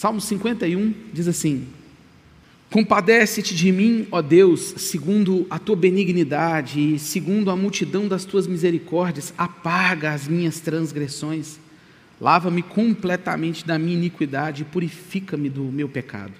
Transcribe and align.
Salmo 0.00 0.18
51 0.18 0.94
diz 1.12 1.28
assim: 1.28 1.66
Compadece-te 2.70 3.54
de 3.54 3.70
mim, 3.70 4.08
ó 4.10 4.22
Deus, 4.22 4.72
segundo 4.78 5.46
a 5.50 5.58
tua 5.58 5.76
benignidade 5.76 6.94
e 6.94 6.98
segundo 6.98 7.50
a 7.50 7.54
multidão 7.54 8.08
das 8.08 8.24
tuas 8.24 8.46
misericórdias, 8.46 9.34
apaga 9.36 10.14
as 10.14 10.26
minhas 10.26 10.58
transgressões. 10.58 11.60
Lava-me 12.18 12.62
completamente 12.62 13.66
da 13.66 13.78
minha 13.78 13.92
iniquidade 13.92 14.62
e 14.62 14.64
purifica-me 14.64 15.50
do 15.50 15.64
meu 15.64 15.86
pecado. 15.86 16.32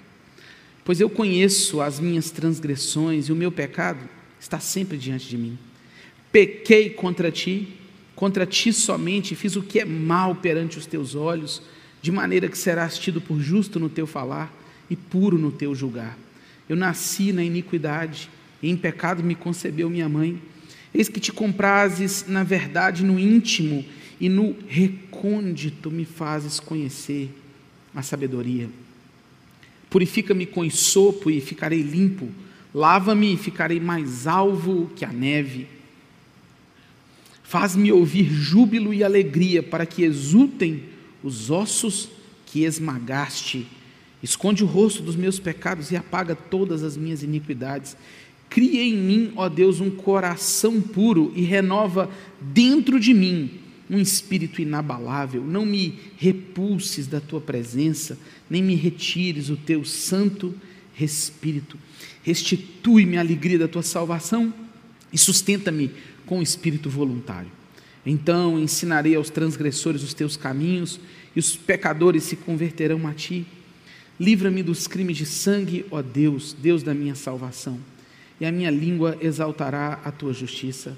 Pois 0.83 0.99
eu 0.99 1.07
conheço 1.07 1.81
as 1.81 1.99
minhas 1.99 2.31
transgressões 2.31 3.27
e 3.27 3.31
o 3.31 3.35
meu 3.35 3.51
pecado 3.51 3.99
está 4.39 4.59
sempre 4.59 4.97
diante 4.97 5.29
de 5.29 5.37
mim. 5.37 5.55
Pequei 6.31 6.89
contra 6.89 7.29
ti, 7.29 7.67
contra 8.15 8.43
ti 8.43 8.73
somente, 8.73 9.35
fiz 9.35 9.55
o 9.55 9.61
que 9.61 9.79
é 9.79 9.85
mal 9.85 10.33
perante 10.33 10.79
os 10.79 10.87
teus 10.87 11.13
olhos, 11.13 11.61
de 12.01 12.11
maneira 12.11 12.49
que 12.49 12.57
serás 12.57 12.97
tido 12.97 13.21
por 13.21 13.39
justo 13.39 13.79
no 13.79 13.89
teu 13.89 14.07
falar 14.07 14.51
e 14.89 14.95
puro 14.95 15.37
no 15.37 15.51
teu 15.51 15.75
julgar. 15.75 16.17
Eu 16.67 16.75
nasci 16.75 17.31
na 17.31 17.43
iniquidade, 17.43 18.29
e 18.61 18.69
em 18.69 18.77
pecado 18.77 19.23
me 19.23 19.35
concebeu 19.35 19.89
minha 19.89 20.09
mãe. 20.09 20.41
Eis 20.93 21.07
que 21.09 21.19
te 21.19 21.31
comprases 21.31 22.25
na 22.27 22.43
verdade 22.43 23.03
no 23.03 23.19
íntimo, 23.19 23.85
e 24.19 24.29
no 24.29 24.55
recôndito 24.67 25.89
me 25.89 26.05
fazes 26.05 26.59
conhecer 26.59 27.29
a 27.93 28.01
sabedoria. 28.01 28.69
Purifica-me 29.89 30.45
com 30.45 30.69
sopo 30.69 31.29
e 31.29 31.41
ficarei 31.41 31.81
limpo, 31.81 32.29
lava-me 32.73 33.33
e 33.33 33.37
ficarei 33.37 33.79
mais 33.79 34.27
alvo 34.27 34.91
que 34.95 35.03
a 35.03 35.11
neve. 35.11 35.67
Faz-me 37.43 37.91
ouvir 37.91 38.31
júbilo 38.31 38.93
e 38.93 39.03
alegria, 39.03 39.61
para 39.61 39.85
que 39.85 40.03
exultem 40.03 40.90
os 41.23 41.49
ossos 41.49 42.09
que 42.45 42.63
esmagaste 42.63 43.67
Esconde 44.23 44.63
o 44.63 44.67
rosto 44.67 45.01
dos 45.01 45.15
meus 45.15 45.39
pecados 45.39 45.91
e 45.91 45.95
apaga 45.95 46.35
todas 46.35 46.83
as 46.83 46.95
minhas 46.95 47.23
iniquidades. 47.23 47.97
Cria 48.49 48.83
em 48.83 48.95
mim, 48.95 49.33
ó 49.35 49.49
Deus, 49.49 49.79
um 49.79 49.89
coração 49.89 50.79
puro 50.79 51.31
e 51.35 51.41
renova 51.41 52.09
dentro 52.39 52.99
de 52.99 53.13
mim 53.13 53.59
um 53.89 53.99
espírito 53.99 54.61
inabalável. 54.61 55.43
Não 55.43 55.65
me 55.65 55.99
repulses 56.17 57.07
da 57.07 57.19
tua 57.19 57.41
presença, 57.41 58.17
nem 58.49 58.61
me 58.61 58.75
retires 58.75 59.49
o 59.49 59.57
teu 59.57 59.83
santo 59.83 60.53
espírito. 60.99 61.77
Restitui-me 62.23 63.17
a 63.17 63.21
alegria 63.21 63.57
da 63.57 63.67
tua 63.67 63.81
salvação 63.81 64.53
e 65.11 65.17
sustenta-me 65.17 65.91
com 66.25 66.39
o 66.39 66.43
espírito 66.43 66.89
voluntário. 66.89 67.51
Então 68.05 68.59
ensinarei 68.59 69.15
aos 69.15 69.29
transgressores 69.29 70.03
os 70.03 70.13
teus 70.13 70.35
caminhos 70.35 70.99
e 71.35 71.39
os 71.39 71.55
pecadores 71.55 72.23
se 72.23 72.35
converterão 72.35 73.07
a 73.07 73.13
ti. 73.13 73.45
Livra-me 74.19 74.61
dos 74.61 74.87
crimes 74.87 75.17
de 75.17 75.25
sangue, 75.25 75.85
ó 75.89 76.01
Deus, 76.01 76.53
Deus 76.53 76.83
da 76.83 76.93
minha 76.93 77.15
salvação, 77.15 77.79
e 78.39 78.45
a 78.45 78.51
minha 78.51 78.69
língua 78.69 79.17
exaltará 79.19 79.99
a 80.03 80.11
tua 80.11 80.33
justiça. 80.33 80.95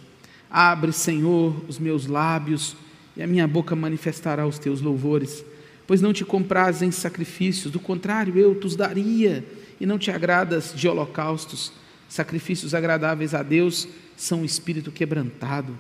Abre, 0.50 0.92
Senhor, 0.92 1.56
os 1.68 1.80
meus 1.80 2.06
lábios, 2.06 2.76
e 3.16 3.24
a 3.24 3.28
minha 3.28 3.48
boca 3.48 3.76
manifestará 3.76 4.46
os 4.46 4.60
teus 4.60 4.82
louvores, 4.82 5.46
pois 5.88 6.02
não 6.02 6.12
te 6.12 6.26
compraz 6.26 6.82
em 6.82 6.92
sacrifícios, 6.92 7.72
do 7.72 7.80
contrário, 7.80 8.38
eu 8.38 8.56
te 8.56 8.68
os 8.68 8.76
daria, 8.76 9.46
e 9.80 9.86
não 9.86 9.98
te 9.98 10.12
agradas 10.12 10.74
de 10.76 10.88
holocaustos. 10.88 11.72
Sacrifícios 12.10 12.74
agradáveis 12.74 13.34
a 13.34 13.42
Deus 13.42 13.88
são 14.18 14.42
o 14.42 14.46
espírito 14.46 14.92
quebrantado, 14.92 15.78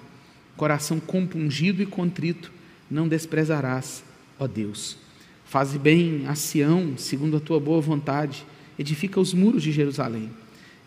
coração 0.55 0.99
compungido 0.99 1.81
e 1.81 1.85
contrito, 1.85 2.51
não 2.89 3.07
desprezarás, 3.07 4.03
ó 4.39 4.47
Deus. 4.47 4.97
Faze 5.45 5.77
bem 5.77 6.25
a 6.27 6.35
Sião, 6.35 6.97
segundo 6.97 7.37
a 7.37 7.39
tua 7.39 7.59
boa 7.59 7.81
vontade, 7.81 8.45
edifica 8.77 9.19
os 9.19 9.33
muros 9.33 9.63
de 9.63 9.71
Jerusalém. 9.71 10.31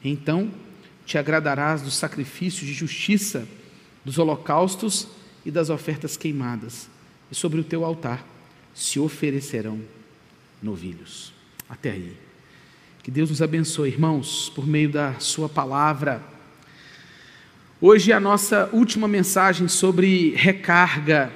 Então 0.03 0.50
te 1.05 1.17
agradarás 1.19 1.83
dos 1.83 1.94
sacrifícios 1.94 2.67
de 2.67 2.75
justiça, 2.75 3.47
dos 4.05 4.19
holocaustos 4.19 5.06
e 5.44 5.50
das 5.50 5.71
ofertas 5.71 6.16
queimadas, 6.16 6.88
e 7.31 7.34
sobre 7.34 7.60
o 7.60 7.65
teu 7.65 7.84
altar 7.84 8.26
se 8.75 8.99
oferecerão 8.99 9.81
novilhos. 10.62 11.32
Até 11.69 11.93
aí. 11.93 12.16
Que 13.03 13.10
Deus 13.10 13.31
nos 13.31 13.41
abençoe, 13.41 13.88
irmãos, 13.88 14.50
por 14.55 14.66
meio 14.66 14.91
da 14.91 15.19
Sua 15.21 15.49
palavra. 15.49 16.21
Hoje 17.78 18.10
é 18.10 18.14
a 18.14 18.20
nossa 18.20 18.70
última 18.72 19.06
mensagem 19.06 19.69
sobre 19.69 20.31
recarga 20.34 21.31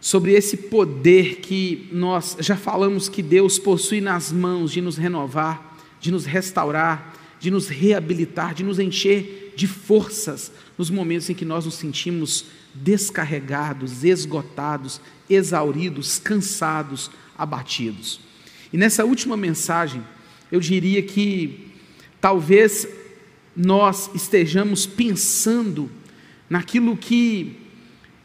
sobre 0.00 0.32
esse 0.32 0.56
poder 0.56 1.36
que 1.36 1.88
nós 1.92 2.36
já 2.40 2.56
falamos 2.56 3.08
que 3.08 3.22
Deus 3.22 3.56
possui 3.56 4.00
nas 4.00 4.32
mãos 4.32 4.72
de 4.72 4.80
nos 4.80 4.96
renovar, 4.96 5.78
de 6.00 6.10
nos 6.10 6.24
restaurar, 6.26 7.14
de 7.38 7.52
nos 7.52 7.68
reabilitar, 7.68 8.52
de 8.52 8.64
nos 8.64 8.80
encher 8.80 9.54
de 9.56 9.68
forças 9.68 10.50
nos 10.76 10.90
momentos 10.90 11.30
em 11.30 11.34
que 11.34 11.44
nós 11.44 11.64
nos 11.64 11.76
sentimos 11.76 12.46
descarregados, 12.74 14.02
esgotados, 14.02 15.00
exauridos, 15.30 16.18
cansados, 16.18 17.12
abatidos. 17.38 18.18
E 18.72 18.76
nessa 18.76 19.04
última 19.04 19.36
mensagem, 19.36 20.02
eu 20.50 20.58
diria 20.58 21.00
que 21.00 21.70
talvez 22.20 23.03
nós 23.56 24.10
estejamos 24.14 24.86
pensando 24.86 25.90
naquilo 26.48 26.96
que 26.96 27.56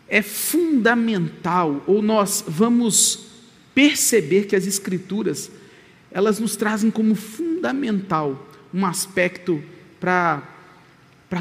é 0.08 0.22
fundamental, 0.22 1.84
ou 1.86 2.02
nós 2.02 2.44
vamos 2.48 3.28
perceber 3.76 4.46
que 4.46 4.56
as 4.56 4.66
Escrituras, 4.66 5.52
elas 6.12 6.40
nos 6.40 6.56
trazem 6.56 6.90
como 6.90 7.14
fundamental 7.14 8.50
um 8.74 8.86
aspecto 8.86 9.64
para 10.00 10.42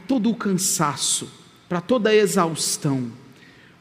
todo 0.06 0.30
o 0.30 0.34
cansaço, 0.34 1.30
para 1.68 1.80
toda 1.80 2.10
a 2.10 2.14
exaustão. 2.14 3.10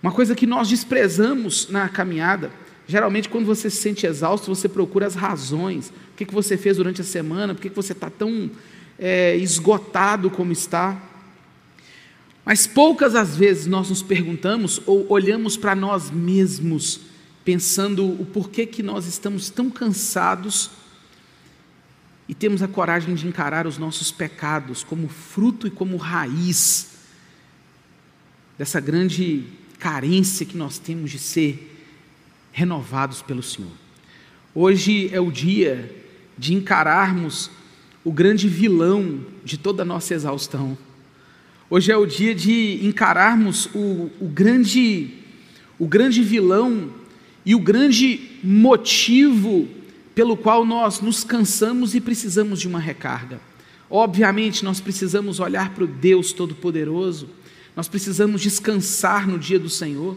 Uma 0.01 0.12
coisa 0.12 0.35
que 0.35 0.47
nós 0.47 0.69
desprezamos 0.69 1.69
na 1.69 1.89
caminhada, 1.89 2.51
geralmente 2.88 3.28
quando 3.28 3.45
você 3.45 3.69
se 3.69 3.78
sente 3.78 4.06
exausto, 4.06 4.53
você 4.53 4.69
procura 4.69 5.06
as 5.06 5.16
razões. 5.16 5.89
O 5.89 6.16
que, 6.16 6.25
que 6.25 6.34
você 6.34 6.56
fez 6.56 6.78
durante 6.78 7.01
a 7.01 7.03
semana, 7.06 7.53
por 7.53 7.62
que, 7.62 7.69
que 7.69 7.75
você 7.75 7.91
está 7.91 8.09
tão 8.09 8.50
é, 8.97 9.35
esgotado 9.35 10.30
como 10.30 10.52
está. 10.52 11.02
Mas 12.46 12.66
poucas 12.66 13.16
as 13.16 13.35
vezes 13.35 13.66
nós 13.66 13.90
nos 13.90 14.02
perguntamos 14.02 14.81
ou 14.85 15.06
olhamos 15.09 15.58
para 15.58 15.75
nós 15.75 16.09
mesmos, 16.09 17.02
pensando 17.44 18.06
o 18.06 18.25
porquê 18.25 18.66
que 18.66 18.81
nós 18.81 19.06
estamos 19.06 19.50
tão 19.50 19.69
cansados 19.69 20.72
e 22.28 22.34
temos 22.34 22.62
a 22.62 22.68
coragem 22.68 23.16
de 23.16 23.28
encarar 23.28 23.66
os 23.66 23.78
nossos 23.78 24.12
pecados 24.12 24.84
como 24.84 25.07
fruto 25.07 25.66
e 25.68 25.72
como 25.72 25.96
raiz 25.97 26.90
dessa 28.57 28.80
grande 28.80 29.46
carência 29.80 30.46
que 30.46 30.57
nós 30.57 30.80
temos 30.80 31.12
de 31.12 31.19
ser 31.19 31.75
renovados 32.52 33.22
pelo 33.22 33.44
Senhor. 33.44 33.72
Hoje 34.53 35.09
é 35.13 35.19
o 35.19 35.31
dia 35.31 35.96
de 36.38 36.53
encararmos 36.53 37.52
o 38.03 38.12
grande 38.12 38.47
vilão 38.47 39.19
de 39.44 39.58
toda 39.58 39.84
a 39.84 39.85
nossa 39.85 40.13
exaustão 40.13 40.78
Hoje 41.69 41.91
é 41.91 41.97
o 41.97 42.06
dia 42.06 42.34
de 42.34 42.80
encararmos 42.81 43.66
o, 43.75 44.09
o, 44.22 44.28
grande, 44.30 45.09
o 45.78 45.85
grande 45.85 46.24
vilão 46.24 46.90
e 47.46 47.53
o 47.53 47.59
grande 47.59 48.22
motivo 48.41 49.68
pelo 50.16 50.38
qual 50.38 50.66
nós 50.66 51.02
nos 51.02 51.25
cansamos 51.25 51.94
e 51.94 52.00
precisamos 52.00 52.62
de 52.62 52.69
uma 52.69 52.80
recarga. 52.80 53.41
Obviamente, 53.90 54.63
nós 54.63 54.80
precisamos 54.80 55.41
olhar 55.41 55.72
para 55.72 55.84
o 55.84 55.88
Deus 55.88 56.31
Todo-Poderoso, 56.31 57.28
nós 57.75 57.90
precisamos 57.90 58.41
descansar 58.41 59.28
no 59.28 59.38
dia 59.38 59.59
do 59.59 59.69
Senhor, 59.69 60.16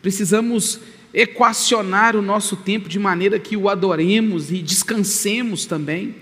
precisamos 0.00 0.80
equacionar 1.12 2.16
o 2.16 2.22
nosso 2.22 2.56
tempo 2.56 2.88
de 2.88 2.98
maneira 2.98 3.38
que 3.38 3.54
o 3.54 3.68
adoremos 3.68 4.50
e 4.50 4.62
descansemos 4.62 5.66
também. 5.66 6.14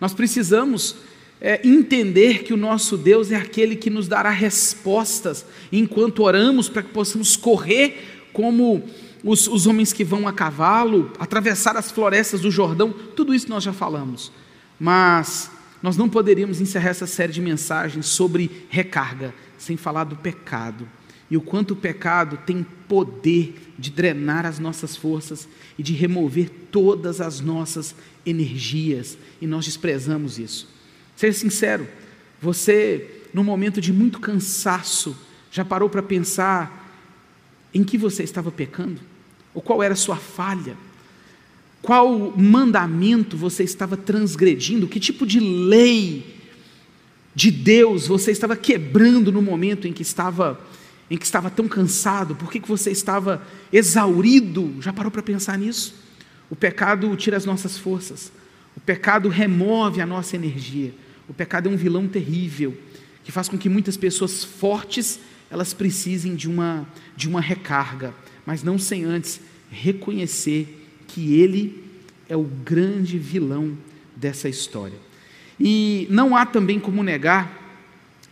Nós 0.00 0.14
precisamos 0.14 0.96
é, 1.40 1.60
entender 1.66 2.42
que 2.42 2.52
o 2.52 2.56
nosso 2.56 2.96
Deus 2.96 3.30
é 3.30 3.36
aquele 3.36 3.76
que 3.76 3.90
nos 3.90 4.08
dará 4.08 4.30
respostas 4.30 5.44
enquanto 5.72 6.22
oramos 6.22 6.68
para 6.68 6.82
que 6.82 6.90
possamos 6.90 7.36
correr 7.36 8.28
como 8.32 8.84
os, 9.24 9.48
os 9.48 9.66
homens 9.66 9.92
que 9.92 10.04
vão 10.04 10.28
a 10.28 10.32
cavalo, 10.32 11.12
atravessar 11.18 11.76
as 11.76 11.90
florestas 11.90 12.40
do 12.40 12.50
Jordão, 12.50 12.92
tudo 13.16 13.34
isso 13.34 13.48
nós 13.48 13.64
já 13.64 13.72
falamos. 13.72 14.32
Mas 14.78 15.50
nós 15.82 15.96
não 15.96 16.08
poderíamos 16.08 16.60
encerrar 16.60 16.90
essa 16.90 17.06
série 17.06 17.32
de 17.32 17.40
mensagens 17.40 18.06
sobre 18.06 18.66
recarga 18.68 19.34
sem 19.56 19.76
falar 19.76 20.04
do 20.04 20.16
pecado 20.16 20.88
e 21.30 21.36
o 21.36 21.40
quanto 21.40 21.72
o 21.72 21.76
pecado 21.76 22.38
tem 22.46 22.66
poder 22.88 23.72
de 23.78 23.90
drenar 23.90 24.46
as 24.46 24.58
nossas 24.58 24.96
forças 24.96 25.48
e 25.78 25.82
de 25.82 25.92
remover 25.92 26.50
todas 26.70 27.20
as 27.20 27.40
nossas 27.40 27.94
energias, 28.24 29.18
e 29.40 29.46
nós 29.46 29.64
desprezamos 29.64 30.38
isso. 30.38 30.68
Seja 31.14 31.38
sincero, 31.38 31.86
você, 32.40 33.22
num 33.32 33.44
momento 33.44 33.80
de 33.80 33.92
muito 33.92 34.20
cansaço, 34.20 35.16
já 35.50 35.64
parou 35.64 35.88
para 35.88 36.02
pensar 36.02 36.86
em 37.72 37.84
que 37.84 37.98
você 37.98 38.22
estava 38.22 38.50
pecando? 38.50 39.00
Ou 39.54 39.60
qual 39.60 39.82
era 39.82 39.94
a 39.94 39.96
sua 39.96 40.16
falha? 40.16 40.76
qual 41.82 42.34
mandamento 42.36 43.36
você 43.36 43.62
estava 43.62 43.96
transgredindo, 43.96 44.88
que 44.88 45.00
tipo 45.00 45.26
de 45.26 45.40
lei 45.40 46.34
de 47.34 47.50
Deus 47.50 48.06
você 48.06 48.32
estava 48.32 48.56
quebrando 48.56 49.30
no 49.30 49.40
momento 49.40 49.86
em 49.86 49.92
que 49.92 50.02
estava 50.02 50.60
em 51.10 51.16
que 51.16 51.24
estava 51.24 51.50
tão 51.50 51.66
cansado, 51.66 52.34
por 52.34 52.50
que, 52.50 52.60
que 52.60 52.68
você 52.68 52.90
estava 52.90 53.42
exaurido? 53.72 54.74
Já 54.80 54.92
parou 54.92 55.10
para 55.10 55.22
pensar 55.22 55.58
nisso? 55.58 55.94
O 56.50 56.56
pecado 56.56 57.14
tira 57.16 57.36
as 57.36 57.44
nossas 57.44 57.78
forças, 57.78 58.32
o 58.76 58.80
pecado 58.80 59.28
remove 59.28 60.00
a 60.00 60.06
nossa 60.06 60.36
energia, 60.36 60.94
o 61.28 61.34
pecado 61.34 61.68
é 61.68 61.72
um 61.72 61.76
vilão 61.76 62.06
terrível, 62.06 62.76
que 63.24 63.32
faz 63.32 63.48
com 63.48 63.58
que 63.58 63.68
muitas 63.68 63.96
pessoas 63.96 64.44
fortes 64.44 65.20
elas 65.50 65.72
precisem 65.72 66.34
de 66.34 66.48
uma, 66.48 66.86
de 67.16 67.28
uma 67.28 67.40
recarga, 67.40 68.14
mas 68.44 68.62
não 68.62 68.78
sem 68.78 69.04
antes 69.04 69.40
reconhecer 69.70 70.86
que 71.06 71.34
ele 71.40 71.84
é 72.28 72.36
o 72.36 72.44
grande 72.44 73.18
vilão 73.18 73.76
dessa 74.14 74.48
história. 74.48 74.98
E 75.58 76.06
não 76.10 76.36
há 76.36 76.44
também 76.46 76.78
como 76.78 77.02
negar 77.02 77.66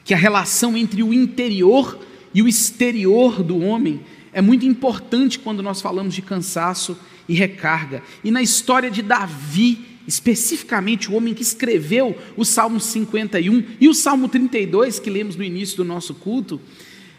que 0.05 0.14
a 0.14 0.17
relação 0.17 0.76
entre 0.76 1.02
o 1.02 1.12
interior 1.12 1.99
e 2.37 2.43
o 2.43 2.47
exterior 2.47 3.43
do 3.43 3.59
homem 3.61 3.99
é 4.31 4.43
muito 4.43 4.67
importante 4.67 5.38
quando 5.38 5.62
nós 5.62 5.81
falamos 5.81 6.15
de 6.15 6.21
cansaço 6.21 6.94
e 7.27 7.35
recarga. 7.35 8.03
E 8.23 8.31
na 8.31 8.43
história 8.43 8.91
de 8.91 9.00
Davi, 9.00 9.79
especificamente 10.06 11.11
o 11.11 11.15
homem 11.15 11.33
que 11.33 11.41
escreveu 11.41 12.15
o 12.37 12.44
Salmo 12.44 12.79
51 12.79 13.65
e 13.81 13.88
o 13.88 13.94
Salmo 13.94 14.29
32, 14.29 15.00
que 15.00 15.09
lemos 15.09 15.35
no 15.35 15.43
início 15.43 15.79
do 15.79 15.85
nosso 15.85 16.12
culto, 16.12 16.61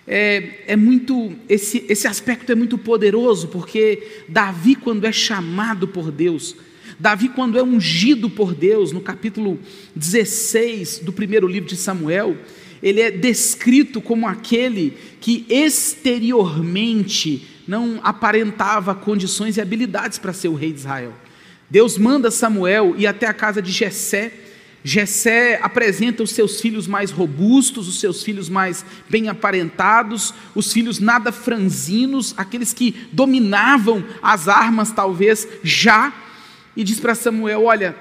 é, 0.06 0.60
é 0.68 0.76
muito 0.76 1.34
esse, 1.50 1.84
esse 1.90 2.08
aspecto 2.08 2.52
é 2.52 2.56
muito 2.56 2.78
poderoso, 2.78 3.48
porque 3.48 4.24
Davi, 4.30 4.76
quando 4.76 5.06
é 5.06 5.12
chamado 5.12 5.88
por 5.88 6.12
Deus, 6.12 6.56
Davi, 7.00 7.30
quando 7.30 7.58
é 7.58 7.64
ungido 7.64 8.30
por 8.30 8.54
Deus, 8.54 8.92
no 8.92 9.02
capítulo 9.02 9.60
16 9.96 11.00
do 11.00 11.12
primeiro 11.12 11.48
livro 11.48 11.68
de 11.68 11.76
Samuel, 11.76 12.38
ele 12.82 13.02
é 13.02 13.12
descrito 13.12 14.02
como 14.02 14.28
aquele 14.28 14.98
que 15.20 15.46
exteriormente 15.50 17.48
não 17.68 18.00
aparentava 18.04 18.96
condições 18.96 19.58
e 19.58 19.62
habilidades 19.62 20.18
para 20.18 20.34
ser 20.34 20.48
o 20.48 20.56
rei 20.56 20.72
de 20.72 20.80
Israel. 20.80 21.14
Deus 21.70 21.98
manda 21.98 22.32
Samuel 22.32 22.96
ir 22.98 23.08
até 23.08 23.28
a 23.28 23.34
casa 23.34 23.62
de 23.62 23.72
Jessé, 23.72 24.32
Jessé 24.88 25.60
apresenta 25.62 26.24
os 26.24 26.30
seus 26.30 26.62
filhos 26.62 26.88
mais 26.88 27.12
robustos, 27.12 27.90
os 27.90 28.00
seus 28.00 28.24
filhos 28.24 28.48
mais 28.48 28.86
bem 29.10 29.28
aparentados, 29.28 30.34
os 30.56 30.72
filhos 30.72 30.98
nada 30.98 31.30
franzinos, 31.30 32.34
aqueles 32.38 32.72
que 32.74 32.96
dominavam 33.12 34.06
as 34.22 34.48
armas 34.48 34.92
talvez 34.94 35.46
já, 35.62 36.14
e 36.74 36.86
diz 36.86 37.02
para 37.02 37.16
Samuel: 37.16 37.66
"Olha, 37.66 37.98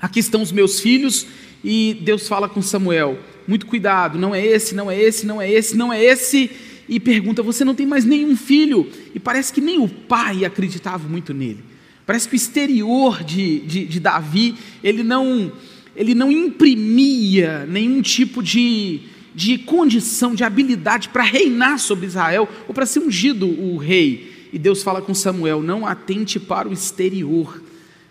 aqui 0.00 0.20
estão 0.20 0.40
os 0.40 0.50
meus 0.50 0.80
filhos". 0.80 1.26
E 1.62 2.00
Deus 2.02 2.26
fala 2.26 2.48
com 2.48 2.62
Samuel: 2.62 3.18
"Muito 3.46 3.66
cuidado, 3.66 4.18
não 4.18 4.34
é 4.34 4.44
esse, 4.44 4.74
não 4.74 4.90
é 4.90 5.00
esse, 5.00 5.26
não 5.26 5.40
é 5.40 5.50
esse, 5.50 5.76
não 5.76 5.92
é 5.92 6.02
esse". 6.02 6.50
E 6.88 6.98
pergunta: 7.00 7.42
"Você 7.42 7.64
não 7.64 7.74
tem 7.74 7.86
mais 7.86 8.04
nenhum 8.04 8.36
filho?". 8.36 8.88
E 9.14 9.20
parece 9.20 9.52
que 9.52 9.60
nem 9.60 9.78
o 9.78 9.88
pai 9.88 10.44
acreditava 10.44 11.08
muito 11.08 11.32
nele. 11.32 11.64
Parece 12.04 12.28
que 12.28 12.34
o 12.34 12.36
exterior 12.36 13.22
de, 13.22 13.60
de, 13.60 13.86
de 13.86 14.00
Davi, 14.00 14.54
ele 14.82 15.02
não 15.02 15.52
ele 15.94 16.14
não 16.14 16.32
imprimia 16.32 17.66
nenhum 17.66 18.00
tipo 18.00 18.42
de, 18.42 19.00
de 19.34 19.58
condição, 19.58 20.34
de 20.34 20.42
habilidade 20.42 21.10
para 21.10 21.22
reinar 21.22 21.78
sobre 21.78 22.06
Israel 22.06 22.48
ou 22.66 22.74
para 22.74 22.86
ser 22.86 23.00
ungido 23.00 23.46
o 23.46 23.76
rei. 23.76 24.48
E 24.52 24.58
Deus 24.58 24.82
fala 24.82 25.02
com 25.02 25.14
Samuel: 25.14 25.62
não 25.62 25.86
atente 25.86 26.40
para 26.40 26.68
o 26.68 26.72
exterior, 26.72 27.62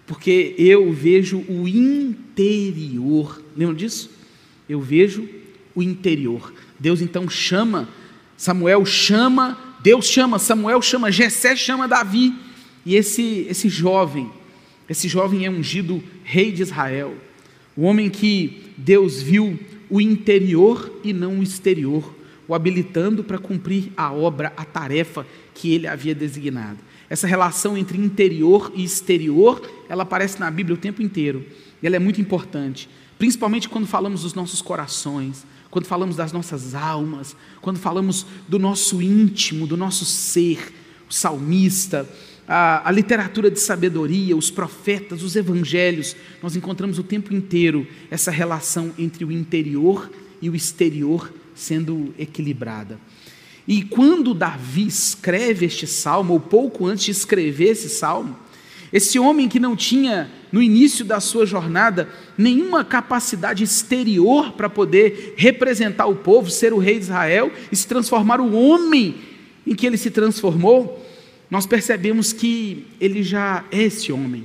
porque 0.05 0.55
eu 0.57 0.91
vejo 0.93 1.43
o 1.47 1.67
interior. 1.67 3.41
Lembra 3.55 3.75
disso? 3.75 4.09
Eu 4.71 4.81
vejo 4.81 5.27
o 5.75 5.83
interior. 5.83 6.53
Deus 6.79 7.01
então 7.01 7.29
chama, 7.29 7.89
Samuel 8.37 8.85
chama, 8.85 9.57
Deus 9.81 10.05
chama, 10.05 10.39
Samuel 10.39 10.81
chama, 10.81 11.11
Jessé 11.11 11.55
chama 11.55 11.87
Davi. 11.87 12.33
E 12.85 12.95
esse, 12.95 13.45
esse 13.49 13.69
jovem, 13.69 14.29
esse 14.89 15.07
jovem 15.07 15.45
é 15.45 15.49
ungido 15.49 16.03
rei 16.23 16.51
de 16.51 16.61
Israel 16.61 17.15
o 17.75 17.83
homem 17.83 18.09
que 18.09 18.73
Deus 18.77 19.21
viu 19.21 19.59
o 19.89 20.01
interior 20.01 20.99
e 21.03 21.13
não 21.13 21.39
o 21.39 21.43
exterior, 21.43 22.13
o 22.47 22.53
habilitando 22.53 23.23
para 23.23 23.37
cumprir 23.37 23.91
a 23.95 24.11
obra, 24.11 24.53
a 24.57 24.65
tarefa 24.65 25.25
que 25.53 25.73
ele 25.73 25.87
havia 25.87 26.13
designado. 26.13 26.79
Essa 27.09 27.27
relação 27.27 27.77
entre 27.77 27.97
interior 27.97 28.71
e 28.75 28.83
exterior, 28.83 29.61
ela 29.89 30.03
aparece 30.03 30.39
na 30.39 30.49
Bíblia 30.49 30.75
o 30.75 30.79
tempo 30.79 31.01
inteiro. 31.01 31.45
E 31.81 31.87
ela 31.87 31.95
é 31.95 31.99
muito 31.99 32.21
importante, 32.21 32.89
principalmente 33.21 33.69
quando 33.69 33.85
falamos 33.85 34.23
dos 34.23 34.33
nossos 34.33 34.63
corações, 34.63 35.45
quando 35.69 35.85
falamos 35.85 36.15
das 36.15 36.31
nossas 36.31 36.73
almas, 36.73 37.35
quando 37.61 37.77
falamos 37.77 38.25
do 38.47 38.57
nosso 38.57 38.99
íntimo, 38.99 39.67
do 39.67 39.77
nosso 39.77 40.05
ser. 40.05 40.73
O 41.07 41.13
salmista, 41.13 42.09
a, 42.47 42.89
a, 42.89 42.91
literatura 42.91 43.51
de 43.51 43.59
sabedoria, 43.59 44.35
os 44.35 44.49
profetas, 44.49 45.21
os 45.21 45.35
evangelhos, 45.35 46.15
nós 46.41 46.55
encontramos 46.55 46.97
o 46.97 47.03
tempo 47.03 47.31
inteiro 47.31 47.85
essa 48.09 48.31
relação 48.31 48.91
entre 48.97 49.23
o 49.23 49.31
interior 49.31 50.09
e 50.41 50.49
o 50.49 50.55
exterior 50.55 51.31
sendo 51.53 52.15
equilibrada. 52.17 52.99
E 53.67 53.83
quando 53.83 54.33
Davi 54.33 54.87
escreve 54.87 55.67
este 55.67 55.85
salmo, 55.85 56.33
ou 56.33 56.39
pouco 56.39 56.87
antes 56.87 57.05
de 57.05 57.11
escrever 57.11 57.69
esse 57.69 57.89
salmo, 57.89 58.35
esse 58.91 59.17
homem 59.17 59.47
que 59.47 59.59
não 59.59 59.75
tinha, 59.75 60.29
no 60.51 60.61
início 60.61 61.05
da 61.05 61.19
sua 61.19 61.45
jornada, 61.45 62.09
nenhuma 62.37 62.83
capacidade 62.83 63.63
exterior 63.63 64.51
para 64.51 64.69
poder 64.69 65.33
representar 65.37 66.07
o 66.07 66.15
povo, 66.15 66.49
ser 66.49 66.73
o 66.73 66.77
rei 66.77 66.95
de 66.95 67.05
Israel 67.05 67.51
e 67.71 67.75
se 67.75 67.87
transformar 67.87 68.41
o 68.41 68.53
homem 68.53 69.15
em 69.65 69.73
que 69.73 69.85
ele 69.85 69.97
se 69.97 70.11
transformou, 70.11 71.05
nós 71.49 71.65
percebemos 71.65 72.33
que 72.33 72.85
ele 72.99 73.23
já 73.23 73.63
é 73.71 73.83
esse 73.83 74.11
homem. 74.11 74.43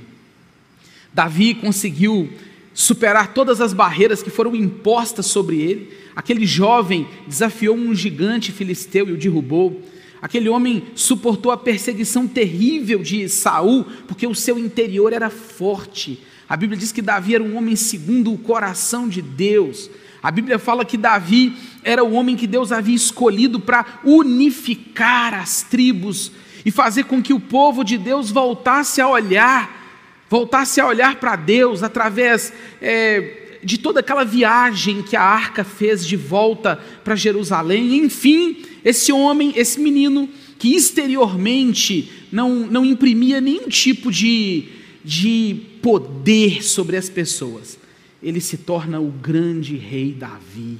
Davi 1.13 1.53
conseguiu 1.53 2.29
superar 2.73 3.33
todas 3.33 3.59
as 3.59 3.73
barreiras 3.73 4.21
que 4.21 4.29
foram 4.29 4.55
impostas 4.55 5.25
sobre 5.25 5.59
ele. 5.59 5.91
Aquele 6.15 6.45
jovem 6.45 7.07
desafiou 7.27 7.75
um 7.75 7.95
gigante 7.95 8.51
filisteu 8.51 9.09
e 9.09 9.13
o 9.13 9.17
derrubou. 9.17 9.81
Aquele 10.21 10.49
homem 10.49 10.87
suportou 10.95 11.51
a 11.51 11.57
perseguição 11.57 12.27
terrível 12.27 12.99
de 12.99 13.29
Saul, 13.29 13.85
porque 14.07 14.25
o 14.25 14.33
seu 14.33 14.57
interior 14.57 15.13
era 15.13 15.29
forte. 15.29 16.23
A 16.49 16.55
Bíblia 16.57 16.79
diz 16.79 16.91
que 16.91 17.01
Davi 17.01 17.35
era 17.35 17.43
um 17.43 17.55
homem 17.57 17.75
segundo 17.75 18.33
o 18.33 18.37
coração 18.37 19.07
de 19.07 19.21
Deus. 19.21 19.89
A 20.23 20.31
Bíblia 20.31 20.57
fala 20.57 20.83
que 20.83 20.97
Davi 20.97 21.55
era 21.83 22.03
o 22.03 22.13
homem 22.13 22.35
que 22.35 22.47
Deus 22.47 22.71
havia 22.71 22.95
escolhido 22.95 23.59
para 23.59 23.99
unificar 24.03 25.33
as 25.33 25.61
tribos 25.61 26.31
e 26.65 26.71
fazer 26.71 27.03
com 27.03 27.21
que 27.21 27.33
o 27.33 27.39
povo 27.39 27.83
de 27.83 27.97
Deus 27.97 28.31
voltasse 28.31 28.99
a 28.99 29.07
olhar, 29.07 29.87
voltasse 30.29 30.81
a 30.81 30.87
olhar 30.87 31.17
para 31.17 31.35
Deus 31.35 31.83
através 31.83 32.51
é, 32.81 33.46
de 33.63 33.77
toda 33.77 33.99
aquela 33.99 34.23
viagem 34.23 35.01
que 35.01 35.15
a 35.15 35.21
arca 35.21 35.63
fez 35.63 36.05
de 36.05 36.15
volta 36.15 36.77
para 37.03 37.15
Jerusalém. 37.15 37.97
Enfim, 37.97 38.57
esse 38.83 39.11
homem, 39.11 39.53
esse 39.55 39.79
menino, 39.79 40.29
que 40.57 40.75
exteriormente 40.75 42.11
não, 42.31 42.67
não 42.67 42.85
imprimia 42.85 43.41
nenhum 43.41 43.67
tipo 43.67 44.11
de, 44.11 44.65
de 45.03 45.55
poder 45.81 46.63
sobre 46.63 46.97
as 46.97 47.09
pessoas, 47.09 47.77
ele 48.21 48.41
se 48.41 48.57
torna 48.57 48.99
o 48.99 49.11
grande 49.11 49.75
rei 49.75 50.11
Davi, 50.11 50.77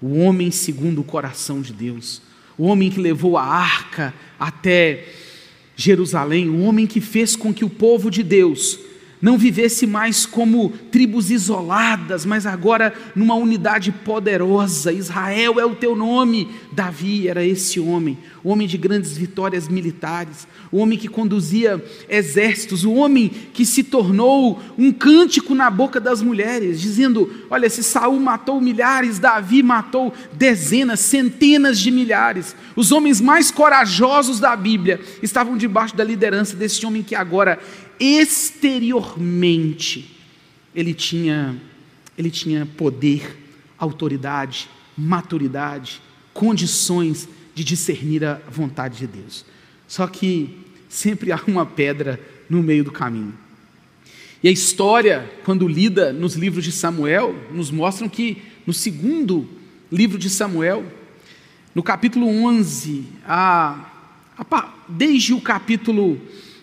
o 0.00 0.18
homem 0.18 0.50
segundo 0.50 1.00
o 1.00 1.04
coração 1.04 1.60
de 1.60 1.72
Deus 1.72 2.22
o 2.58 2.64
homem 2.64 2.90
que 2.90 3.00
levou 3.00 3.36
a 3.36 3.44
arca 3.44 4.14
até 4.38 5.04
Jerusalém, 5.76 6.48
o 6.48 6.60
homem 6.60 6.86
que 6.86 7.00
fez 7.00 7.36
com 7.36 7.52
que 7.52 7.64
o 7.64 7.70
povo 7.70 8.10
de 8.10 8.22
Deus 8.22 8.78
não 9.20 9.38
vivesse 9.38 9.86
mais 9.86 10.26
como 10.26 10.70
tribos 10.90 11.30
isoladas, 11.30 12.24
mas 12.24 12.46
agora 12.46 12.92
numa 13.14 13.34
unidade 13.34 13.90
poderosa. 13.90 14.92
Israel 14.92 15.58
é 15.58 15.64
o 15.64 15.74
teu 15.74 15.96
nome. 15.96 16.48
Davi 16.72 17.28
era 17.28 17.44
esse 17.44 17.80
homem, 17.80 18.18
o 18.46 18.50
homem 18.50 18.68
de 18.68 18.78
grandes 18.78 19.18
vitórias 19.18 19.66
militares, 19.66 20.46
o 20.70 20.78
homem 20.78 20.96
que 20.96 21.08
conduzia 21.08 21.84
exércitos, 22.08 22.84
o 22.84 22.92
homem 22.92 23.28
que 23.28 23.66
se 23.66 23.82
tornou 23.82 24.62
um 24.78 24.92
cântico 24.92 25.52
na 25.52 25.68
boca 25.68 25.98
das 25.98 26.22
mulheres, 26.22 26.80
dizendo: 26.80 27.28
Olha, 27.50 27.68
se 27.68 27.82
Saul 27.82 28.20
matou 28.20 28.60
milhares, 28.60 29.18
Davi 29.18 29.64
matou 29.64 30.14
dezenas, 30.32 31.00
centenas 31.00 31.76
de 31.76 31.90
milhares. 31.90 32.54
Os 32.76 32.92
homens 32.92 33.20
mais 33.20 33.50
corajosos 33.50 34.38
da 34.38 34.54
Bíblia 34.54 35.00
estavam 35.20 35.56
debaixo 35.56 35.96
da 35.96 36.04
liderança 36.04 36.54
desse 36.54 36.86
homem 36.86 37.02
que 37.02 37.16
agora 37.16 37.58
exteriormente 37.98 40.16
ele 40.72 40.94
tinha 40.94 41.60
ele 42.16 42.30
tinha 42.30 42.64
poder, 42.64 43.36
autoridade, 43.76 44.68
maturidade, 44.96 46.00
condições 46.32 47.28
de 47.56 47.64
discernir 47.64 48.22
a 48.22 48.34
vontade 48.50 48.98
de 48.98 49.06
Deus. 49.06 49.42
Só 49.88 50.06
que 50.06 50.54
sempre 50.90 51.32
há 51.32 51.40
uma 51.46 51.64
pedra 51.64 52.20
no 52.48 52.62
meio 52.62 52.84
do 52.84 52.92
caminho. 52.92 53.32
E 54.42 54.48
a 54.48 54.52
história, 54.52 55.28
quando 55.42 55.66
lida 55.66 56.12
nos 56.12 56.34
livros 56.34 56.62
de 56.62 56.70
Samuel, 56.70 57.34
nos 57.50 57.70
mostram 57.70 58.08
que 58.10 58.42
no 58.66 58.74
segundo 58.74 59.48
livro 59.90 60.18
de 60.18 60.28
Samuel, 60.28 60.84
no 61.74 61.82
capítulo 61.82 62.28
11, 62.28 63.04
a, 63.26 63.90
a, 64.38 64.74
desde 64.86 65.32
o 65.32 65.40
capítulo 65.40 66.20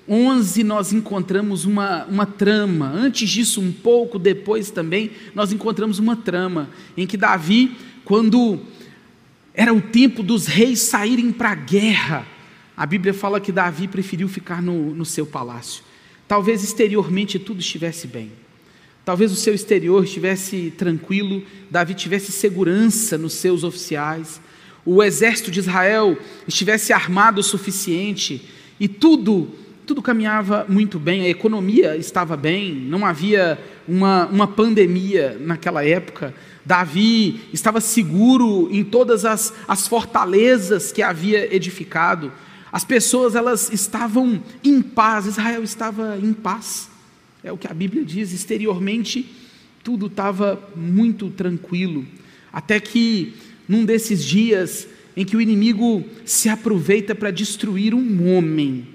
11 0.08 0.64
nós 0.64 0.94
encontramos 0.94 1.66
uma, 1.66 2.06
uma 2.06 2.26
trama. 2.28 2.92
Antes 2.94 3.28
disso, 3.30 3.60
um 3.60 3.72
pouco 3.72 4.20
depois 4.20 4.70
também, 4.70 5.10
nós 5.34 5.52
encontramos 5.52 5.98
uma 5.98 6.16
trama 6.16 6.70
em 6.96 7.08
que 7.08 7.18
Davi, 7.18 7.76
quando 8.06 8.60
era 9.54 9.74
o 9.74 9.82
tempo 9.82 10.24
dos 10.24 10.48
reis 10.48 10.80
saírem 10.80 11.32
para 11.32 11.52
a 11.52 11.56
guerra, 11.56 12.26
a 12.76 12.86
Bíblia 12.86 13.14
fala 13.14 13.40
que 13.40 13.52
Davi 13.52 13.88
preferiu 13.88 14.28
ficar 14.28 14.62
no, 14.62 14.96
no 14.96 15.06
seu 15.06 15.26
palácio. 15.26 15.84
Talvez 16.28 16.64
exteriormente 16.64 17.38
tudo 17.38 17.60
estivesse 17.60 18.08
bem. 18.08 18.32
Talvez 19.06 19.32
o 19.32 19.36
seu 19.36 19.54
exterior 19.54 20.04
estivesse 20.04 20.74
tranquilo, 20.78 21.44
Davi 21.70 21.94
tivesse 21.94 22.32
segurança 22.32 23.18
nos 23.18 23.34
seus 23.34 23.64
oficiais, 23.64 24.42
o 24.86 25.04
exército 25.04 25.52
de 25.52 25.60
Israel 25.60 26.18
estivesse 26.48 26.92
armado 26.92 27.40
o 27.40 27.44
suficiente 27.44 28.50
e 28.80 28.88
tudo 28.88 29.50
tudo 29.86 30.02
caminhava 30.02 30.66
muito 30.70 30.98
bem, 30.98 31.24
a 31.24 31.30
economia 31.30 31.98
estava 31.98 32.38
bem, 32.38 32.74
não 32.74 33.06
havia 33.06 33.60
uma, 33.86 34.28
uma 34.28 34.48
pandemia 34.48 35.38
naquela 35.40 35.86
época. 35.86 36.34
Davi 36.66 37.42
estava 37.52 37.82
seguro 37.82 38.70
em 38.72 38.84
todas 38.84 39.26
as, 39.26 39.54
as 39.68 39.88
fortalezas 39.88 40.92
que 40.92 41.02
havia 41.02 41.54
edificado. 41.54 42.32
As 42.72 42.84
pessoas 42.84 43.36
elas 43.36 43.72
estavam 43.72 44.42
em 44.64 44.82
paz, 44.82 45.26
Israel 45.26 45.64
estava 45.64 46.18
em 46.18 46.34
paz. 46.34 46.90
É 47.44 47.52
o 47.52 47.58
que 47.58 47.68
a 47.68 47.74
Bíblia 47.74 48.06
diz, 48.06 48.32
exteriormente 48.32 49.30
tudo 49.84 50.06
estava 50.06 50.58
muito 50.76 51.30
tranquilo, 51.30 52.06
até 52.54 52.80
que 52.80 53.34
num 53.68 53.84
desses 53.84 54.24
dias 54.24 54.88
em 55.16 55.26
que 55.26 55.36
o 55.36 55.42
inimigo 55.42 56.04
se 56.26 56.48
aproveita 56.50 57.14
para 57.14 57.30
destruir 57.30 57.94
um 57.94 58.34
homem, 58.34 58.88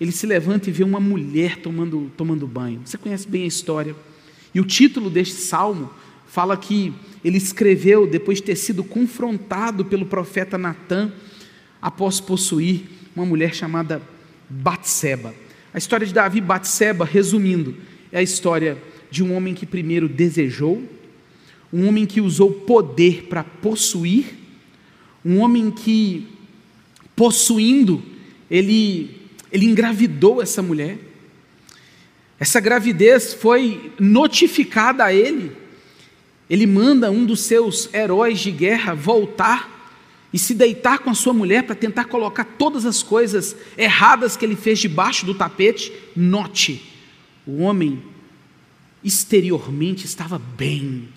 ele 0.00 0.12
se 0.12 0.26
levanta 0.26 0.68
e 0.68 0.72
vê 0.72 0.84
uma 0.84 1.00
mulher 1.00 1.58
tomando, 1.58 2.12
tomando 2.16 2.46
banho. 2.46 2.82
Você 2.84 2.98
conhece 2.98 3.26
bem 3.26 3.44
a 3.44 3.46
história. 3.46 3.96
E 4.54 4.60
o 4.60 4.64
título 4.64 5.10
deste 5.10 5.36
salmo 5.36 5.90
fala 6.34 6.56
que 6.56 6.92
ele 7.24 7.38
escreveu 7.38 8.08
depois 8.08 8.38
de 8.38 8.44
ter 8.46 8.56
sido 8.56 8.82
confrontado 8.82 9.84
pelo 9.84 10.04
profeta 10.04 10.58
Natã 10.58 11.12
após 11.80 12.18
possuir 12.18 12.86
uma 13.14 13.24
mulher 13.24 13.54
chamada 13.54 14.02
Batseba. 14.50 15.32
A 15.72 15.78
história 15.78 16.04
de 16.04 16.12
Davi 16.12 16.38
e 16.38 16.40
Batseba, 16.40 17.04
resumindo, 17.04 17.76
é 18.10 18.18
a 18.18 18.22
história 18.22 18.76
de 19.12 19.22
um 19.22 19.32
homem 19.32 19.54
que 19.54 19.64
primeiro 19.64 20.08
desejou, 20.08 20.82
um 21.72 21.86
homem 21.86 22.04
que 22.04 22.20
usou 22.20 22.50
poder 22.50 23.26
para 23.28 23.44
possuir, 23.44 24.34
um 25.24 25.38
homem 25.38 25.70
que 25.70 26.26
possuindo, 27.14 28.02
ele 28.50 29.20
ele 29.52 29.66
engravidou 29.66 30.42
essa 30.42 30.60
mulher. 30.60 30.98
Essa 32.40 32.58
gravidez 32.58 33.32
foi 33.34 33.92
notificada 34.00 35.04
a 35.04 35.14
ele. 35.14 35.62
Ele 36.48 36.66
manda 36.66 37.10
um 37.10 37.24
dos 37.24 37.40
seus 37.40 37.92
heróis 37.92 38.40
de 38.40 38.50
guerra 38.50 38.94
voltar 38.94 39.74
e 40.32 40.38
se 40.38 40.54
deitar 40.54 40.98
com 40.98 41.10
a 41.10 41.14
sua 41.14 41.32
mulher 41.32 41.62
para 41.62 41.76
tentar 41.76 42.06
colocar 42.06 42.44
todas 42.44 42.84
as 42.84 43.02
coisas 43.02 43.56
erradas 43.78 44.36
que 44.36 44.44
ele 44.44 44.56
fez 44.56 44.80
debaixo 44.80 45.24
do 45.24 45.34
tapete. 45.34 45.92
Note, 46.16 46.92
o 47.46 47.62
homem 47.62 48.02
exteriormente 49.02 50.06
estava 50.06 50.38
bem, 50.38 51.08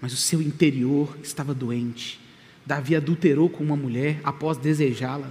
mas 0.00 0.12
o 0.12 0.16
seu 0.16 0.42
interior 0.42 1.16
estava 1.22 1.54
doente. 1.54 2.20
Davi 2.66 2.96
adulterou 2.96 3.48
com 3.48 3.62
uma 3.62 3.76
mulher 3.76 4.20
após 4.22 4.56
desejá-la. 4.58 5.30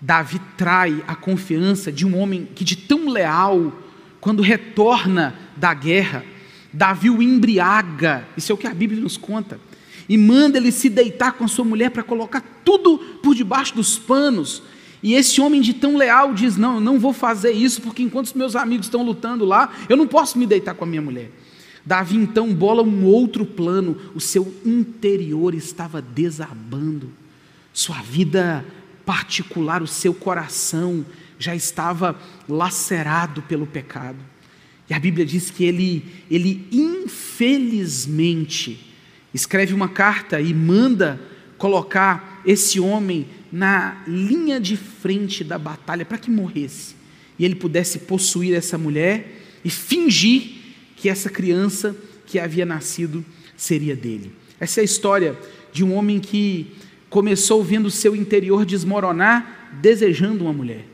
Davi 0.00 0.40
trai 0.56 1.02
a 1.06 1.14
confiança 1.14 1.90
de 1.90 2.06
um 2.06 2.18
homem 2.18 2.48
que, 2.54 2.64
de 2.64 2.76
tão 2.76 3.08
leal, 3.08 3.72
quando 4.20 4.42
retorna 4.42 5.34
da 5.56 5.74
guerra, 5.74 6.24
Davi 6.74 7.08
o 7.08 7.22
embriaga, 7.22 8.26
isso 8.36 8.50
é 8.50 8.54
o 8.54 8.58
que 8.58 8.66
a 8.66 8.74
Bíblia 8.74 9.00
nos 9.00 9.16
conta, 9.16 9.60
e 10.08 10.18
manda 10.18 10.58
ele 10.58 10.72
se 10.72 10.88
deitar 10.88 11.34
com 11.34 11.44
a 11.44 11.48
sua 11.48 11.64
mulher 11.64 11.88
para 11.88 12.02
colocar 12.02 12.42
tudo 12.64 12.98
por 13.22 13.32
debaixo 13.32 13.76
dos 13.76 13.96
panos. 13.96 14.60
E 15.00 15.14
esse 15.14 15.40
homem 15.40 15.60
de 15.60 15.72
tão 15.72 15.96
leal 15.96 16.34
diz: 16.34 16.56
Não, 16.56 16.74
eu 16.74 16.80
não 16.80 16.98
vou 16.98 17.12
fazer 17.12 17.52
isso, 17.52 17.80
porque 17.80 18.02
enquanto 18.02 18.26
os 18.26 18.32
meus 18.32 18.56
amigos 18.56 18.86
estão 18.86 19.04
lutando 19.04 19.44
lá, 19.44 19.72
eu 19.88 19.96
não 19.96 20.06
posso 20.06 20.36
me 20.36 20.46
deitar 20.46 20.74
com 20.74 20.82
a 20.82 20.86
minha 20.86 21.00
mulher. 21.00 21.30
Davi 21.86 22.16
então 22.16 22.52
bola 22.52 22.82
um 22.82 23.04
outro 23.04 23.46
plano, 23.46 23.96
o 24.12 24.20
seu 24.20 24.52
interior 24.64 25.54
estava 25.54 26.02
desabando, 26.02 27.12
sua 27.72 28.02
vida 28.02 28.64
particular, 29.06 29.80
o 29.80 29.86
seu 29.86 30.12
coração 30.12 31.06
já 31.38 31.54
estava 31.54 32.18
lacerado 32.48 33.42
pelo 33.42 33.66
pecado. 33.66 34.33
E 34.88 34.94
a 34.94 34.98
Bíblia 34.98 35.24
diz 35.24 35.50
que 35.50 35.64
ele, 35.64 36.04
ele 36.30 36.66
infelizmente, 36.70 38.92
escreve 39.32 39.72
uma 39.72 39.88
carta 39.88 40.40
e 40.40 40.52
manda 40.52 41.18
colocar 41.56 42.42
esse 42.44 42.78
homem 42.78 43.26
na 43.50 44.02
linha 44.06 44.60
de 44.60 44.76
frente 44.76 45.42
da 45.42 45.58
batalha 45.58 46.04
para 46.04 46.18
que 46.18 46.30
morresse 46.30 46.94
e 47.38 47.44
ele 47.44 47.54
pudesse 47.54 48.00
possuir 48.00 48.54
essa 48.54 48.78
mulher 48.78 49.40
e 49.64 49.70
fingir 49.70 50.42
que 50.96 51.08
essa 51.08 51.28
criança 51.28 51.96
que 52.26 52.38
havia 52.38 52.64
nascido 52.64 53.24
seria 53.56 53.96
dele. 53.96 54.32
Essa 54.60 54.80
é 54.80 54.82
a 54.82 54.84
história 54.84 55.36
de 55.72 55.84
um 55.84 55.94
homem 55.94 56.20
que 56.20 56.72
começou 57.10 57.62
vendo 57.62 57.86
o 57.86 57.90
seu 57.90 58.14
interior 58.14 58.64
desmoronar, 58.64 59.78
desejando 59.80 60.44
uma 60.44 60.52
mulher. 60.52 60.86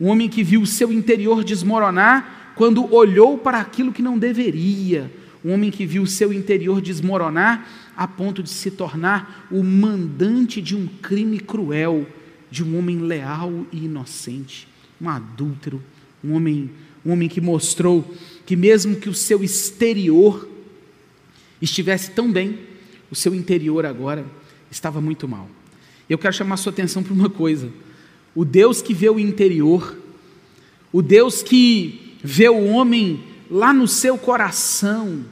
Um 0.00 0.08
homem 0.08 0.28
que 0.28 0.42
viu 0.42 0.62
o 0.62 0.66
seu 0.66 0.92
interior 0.92 1.44
desmoronar 1.44 2.43
quando 2.54 2.92
olhou 2.92 3.38
para 3.38 3.60
aquilo 3.60 3.92
que 3.92 4.02
não 4.02 4.18
deveria. 4.18 5.10
Um 5.44 5.52
homem 5.52 5.70
que 5.70 5.84
viu 5.84 6.02
o 6.02 6.06
seu 6.06 6.32
interior 6.32 6.80
desmoronar 6.80 7.68
a 7.96 8.08
ponto 8.08 8.42
de 8.42 8.50
se 8.50 8.70
tornar 8.70 9.46
o 9.50 9.62
mandante 9.62 10.60
de 10.60 10.74
um 10.74 10.86
crime 10.86 11.38
cruel, 11.38 12.06
de 12.50 12.64
um 12.64 12.78
homem 12.78 12.98
leal 12.98 13.66
e 13.70 13.84
inocente, 13.84 14.66
um 15.00 15.08
adúltero, 15.08 15.82
um 16.22 16.32
homem, 16.32 16.70
um 17.04 17.12
homem 17.12 17.28
que 17.28 17.40
mostrou 17.40 18.14
que 18.46 18.56
mesmo 18.56 18.96
que 18.96 19.08
o 19.08 19.14
seu 19.14 19.42
exterior 19.42 20.48
estivesse 21.60 22.10
tão 22.10 22.30
bem, 22.30 22.58
o 23.10 23.14
seu 23.14 23.34
interior 23.34 23.84
agora 23.86 24.24
estava 24.70 25.00
muito 25.00 25.28
mal. 25.28 25.48
Eu 26.08 26.18
quero 26.18 26.34
chamar 26.34 26.54
a 26.54 26.58
sua 26.58 26.72
atenção 26.72 27.02
para 27.02 27.12
uma 27.12 27.30
coisa: 27.30 27.70
o 28.34 28.44
Deus 28.44 28.82
que 28.82 28.92
vê 28.92 29.08
o 29.08 29.18
interior, 29.18 29.96
o 30.92 31.00
Deus 31.00 31.42
que 31.42 32.03
vê 32.24 32.48
o 32.48 32.64
homem 32.68 33.22
lá 33.50 33.70
no 33.74 33.86
seu 33.86 34.16
coração, 34.16 35.26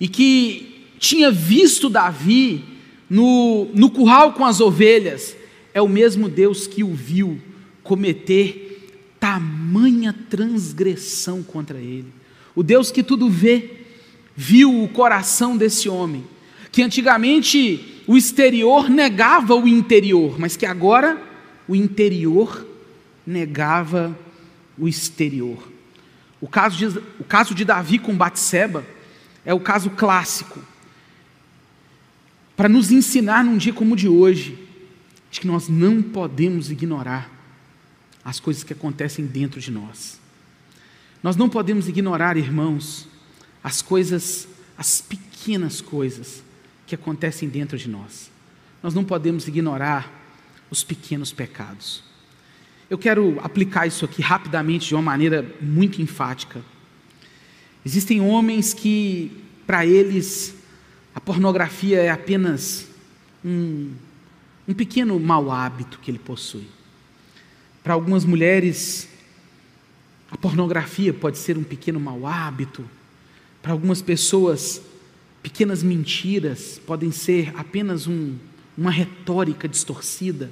e 0.00 0.08
que 0.08 0.88
tinha 0.98 1.30
visto 1.30 1.88
Davi 1.88 2.64
no, 3.08 3.68
no 3.72 3.88
curral 3.88 4.32
com 4.32 4.44
as 4.44 4.60
ovelhas, 4.60 5.36
é 5.72 5.80
o 5.80 5.88
mesmo 5.88 6.28
Deus 6.28 6.66
que 6.66 6.82
o 6.82 6.92
viu 6.92 7.40
cometer 7.84 8.90
tamanha 9.20 10.14
transgressão 10.28 11.42
contra 11.42 11.78
ele. 11.78 12.12
O 12.54 12.62
Deus 12.62 12.90
que 12.90 13.02
tudo 13.02 13.30
vê, 13.30 13.70
viu 14.34 14.82
o 14.82 14.88
coração 14.88 15.56
desse 15.56 15.88
homem, 15.88 16.24
que 16.72 16.82
antigamente 16.82 18.02
o 18.06 18.16
exterior 18.16 18.90
negava 18.90 19.54
o 19.54 19.68
interior, 19.68 20.38
mas 20.38 20.56
que 20.56 20.66
agora 20.66 21.22
o 21.68 21.76
interior 21.76 22.66
negava 23.24 24.18
o 24.76 24.88
exterior. 24.88 25.73
O 26.44 26.46
caso 26.46 26.76
de, 26.76 26.98
o 27.18 27.24
caso 27.24 27.54
de 27.54 27.64
Davi 27.64 27.98
com 27.98 28.14
Batseba 28.14 28.84
é 29.46 29.54
o 29.54 29.60
caso 29.60 29.88
clássico. 29.88 30.60
Para 32.54 32.68
nos 32.68 32.90
ensinar 32.90 33.42
num 33.42 33.56
dia 33.56 33.72
como 33.72 33.94
o 33.94 33.96
de 33.96 34.10
hoje, 34.10 34.58
de 35.30 35.40
que 35.40 35.46
nós 35.46 35.70
não 35.70 36.02
podemos 36.02 36.70
ignorar 36.70 37.30
as 38.22 38.40
coisas 38.40 38.62
que 38.62 38.74
acontecem 38.74 39.24
dentro 39.24 39.58
de 39.58 39.70
nós. 39.70 40.20
Nós 41.22 41.34
não 41.34 41.48
podemos 41.48 41.88
ignorar, 41.88 42.36
irmãos, 42.36 43.08
as 43.62 43.80
coisas, 43.80 44.46
as 44.76 45.00
pequenas 45.00 45.80
coisas 45.80 46.42
que 46.86 46.94
acontecem 46.94 47.48
dentro 47.48 47.78
de 47.78 47.88
nós. 47.88 48.30
Nós 48.82 48.92
não 48.92 49.02
podemos 49.02 49.48
ignorar 49.48 50.12
os 50.70 50.84
pequenos 50.84 51.32
pecados. 51.32 52.04
Eu 52.90 52.98
quero 52.98 53.38
aplicar 53.42 53.86
isso 53.86 54.04
aqui 54.04 54.20
rapidamente 54.20 54.88
de 54.88 54.94
uma 54.94 55.02
maneira 55.02 55.44
muito 55.60 56.02
enfática. 56.02 56.62
Existem 57.84 58.20
homens 58.20 58.74
que, 58.74 59.30
para 59.66 59.86
eles, 59.86 60.54
a 61.14 61.20
pornografia 61.20 61.98
é 61.98 62.10
apenas 62.10 62.88
um, 63.44 63.92
um 64.68 64.74
pequeno 64.74 65.18
mau 65.18 65.50
hábito 65.50 65.98
que 66.00 66.10
ele 66.10 66.18
possui. 66.18 66.66
Para 67.82 67.94
algumas 67.94 68.24
mulheres, 68.24 69.08
A 70.34 70.36
pornografia 70.36 71.14
pode 71.14 71.38
ser 71.38 71.56
um 71.56 71.62
pequeno 71.62 72.00
mau 72.00 72.26
hábito. 72.26 72.84
Para 73.62 73.70
algumas 73.70 74.02
pessoas, 74.02 74.82
pequenas 75.40 75.80
mentiras 75.80 76.80
podem 76.84 77.12
ser 77.12 77.52
apenas 77.56 78.08
um, 78.08 78.34
uma 78.76 78.90
retórica 78.90 79.68
distorcida. 79.68 80.50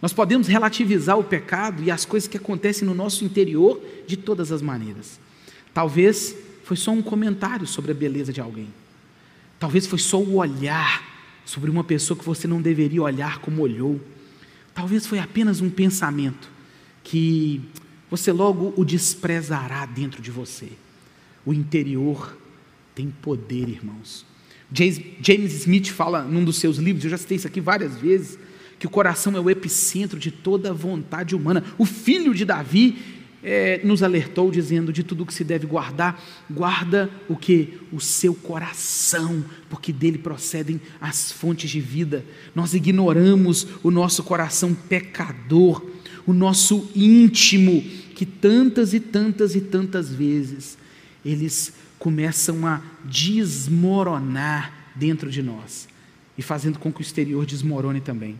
Nós 0.00 0.12
podemos 0.12 0.46
relativizar 0.46 1.18
o 1.18 1.24
pecado 1.24 1.82
e 1.82 1.90
as 1.90 2.04
coisas 2.04 2.28
que 2.28 2.36
acontecem 2.36 2.86
no 2.86 2.94
nosso 2.94 3.24
interior 3.24 3.80
de 4.06 4.16
todas 4.16 4.50
as 4.50 4.62
maneiras. 4.62 5.20
Talvez 5.74 6.34
foi 6.64 6.76
só 6.76 6.90
um 6.90 7.02
comentário 7.02 7.66
sobre 7.66 7.90
a 7.90 7.94
beleza 7.94 8.32
de 8.32 8.40
alguém. 8.40 8.68
Talvez 9.58 9.86
foi 9.86 9.98
só 9.98 10.18
o 10.18 10.36
olhar 10.36 11.04
sobre 11.44 11.70
uma 11.70 11.84
pessoa 11.84 12.18
que 12.18 12.24
você 12.24 12.48
não 12.48 12.62
deveria 12.62 13.02
olhar 13.02 13.40
como 13.40 13.62
olhou. 13.62 14.00
Talvez 14.74 15.06
foi 15.06 15.18
apenas 15.18 15.60
um 15.60 15.68
pensamento 15.68 16.48
que 17.04 17.60
você 18.10 18.32
logo 18.32 18.72
o 18.76 18.84
desprezará 18.84 19.84
dentro 19.84 20.22
de 20.22 20.30
você. 20.30 20.68
O 21.44 21.52
interior 21.52 22.36
tem 22.94 23.10
poder, 23.22 23.68
irmãos. 23.68 24.24
James 24.72 25.52
Smith 25.54 25.88
fala 25.88 26.22
num 26.22 26.44
dos 26.44 26.56
seus 26.56 26.76
livros, 26.76 27.04
eu 27.04 27.10
já 27.10 27.18
citei 27.18 27.36
isso 27.36 27.46
aqui 27.46 27.60
várias 27.60 27.96
vezes, 27.96 28.38
que 28.80 28.86
o 28.86 28.90
coração 28.90 29.36
é 29.36 29.40
o 29.40 29.50
epicentro 29.50 30.18
de 30.18 30.30
toda 30.30 30.70
a 30.70 30.72
vontade 30.72 31.36
humana. 31.36 31.62
O 31.76 31.84
filho 31.84 32.34
de 32.34 32.46
Davi 32.46 32.96
é, 33.42 33.78
nos 33.84 34.02
alertou 34.02 34.50
dizendo 34.50 34.90
de 34.90 35.04
tudo 35.04 35.26
que 35.26 35.34
se 35.34 35.44
deve 35.44 35.66
guardar, 35.66 36.18
guarda 36.50 37.10
o 37.28 37.36
que? 37.36 37.78
O 37.92 38.00
seu 38.00 38.34
coração, 38.34 39.44
porque 39.68 39.92
dele 39.92 40.16
procedem 40.16 40.80
as 40.98 41.30
fontes 41.30 41.70
de 41.70 41.78
vida. 41.78 42.24
Nós 42.54 42.72
ignoramos 42.72 43.66
o 43.82 43.90
nosso 43.90 44.22
coração 44.22 44.74
pecador, 44.74 45.84
o 46.26 46.32
nosso 46.32 46.90
íntimo, 46.96 47.82
que 48.14 48.24
tantas 48.24 48.94
e 48.94 49.00
tantas 49.00 49.54
e 49.54 49.60
tantas 49.60 50.10
vezes 50.10 50.78
eles 51.22 51.74
começam 51.98 52.66
a 52.66 52.80
desmoronar 53.04 54.72
dentro 54.96 55.30
de 55.30 55.42
nós 55.42 55.86
e 56.38 56.42
fazendo 56.42 56.78
com 56.78 56.90
que 56.90 57.00
o 57.00 57.02
exterior 57.02 57.44
desmorone 57.44 58.00
também. 58.00 58.38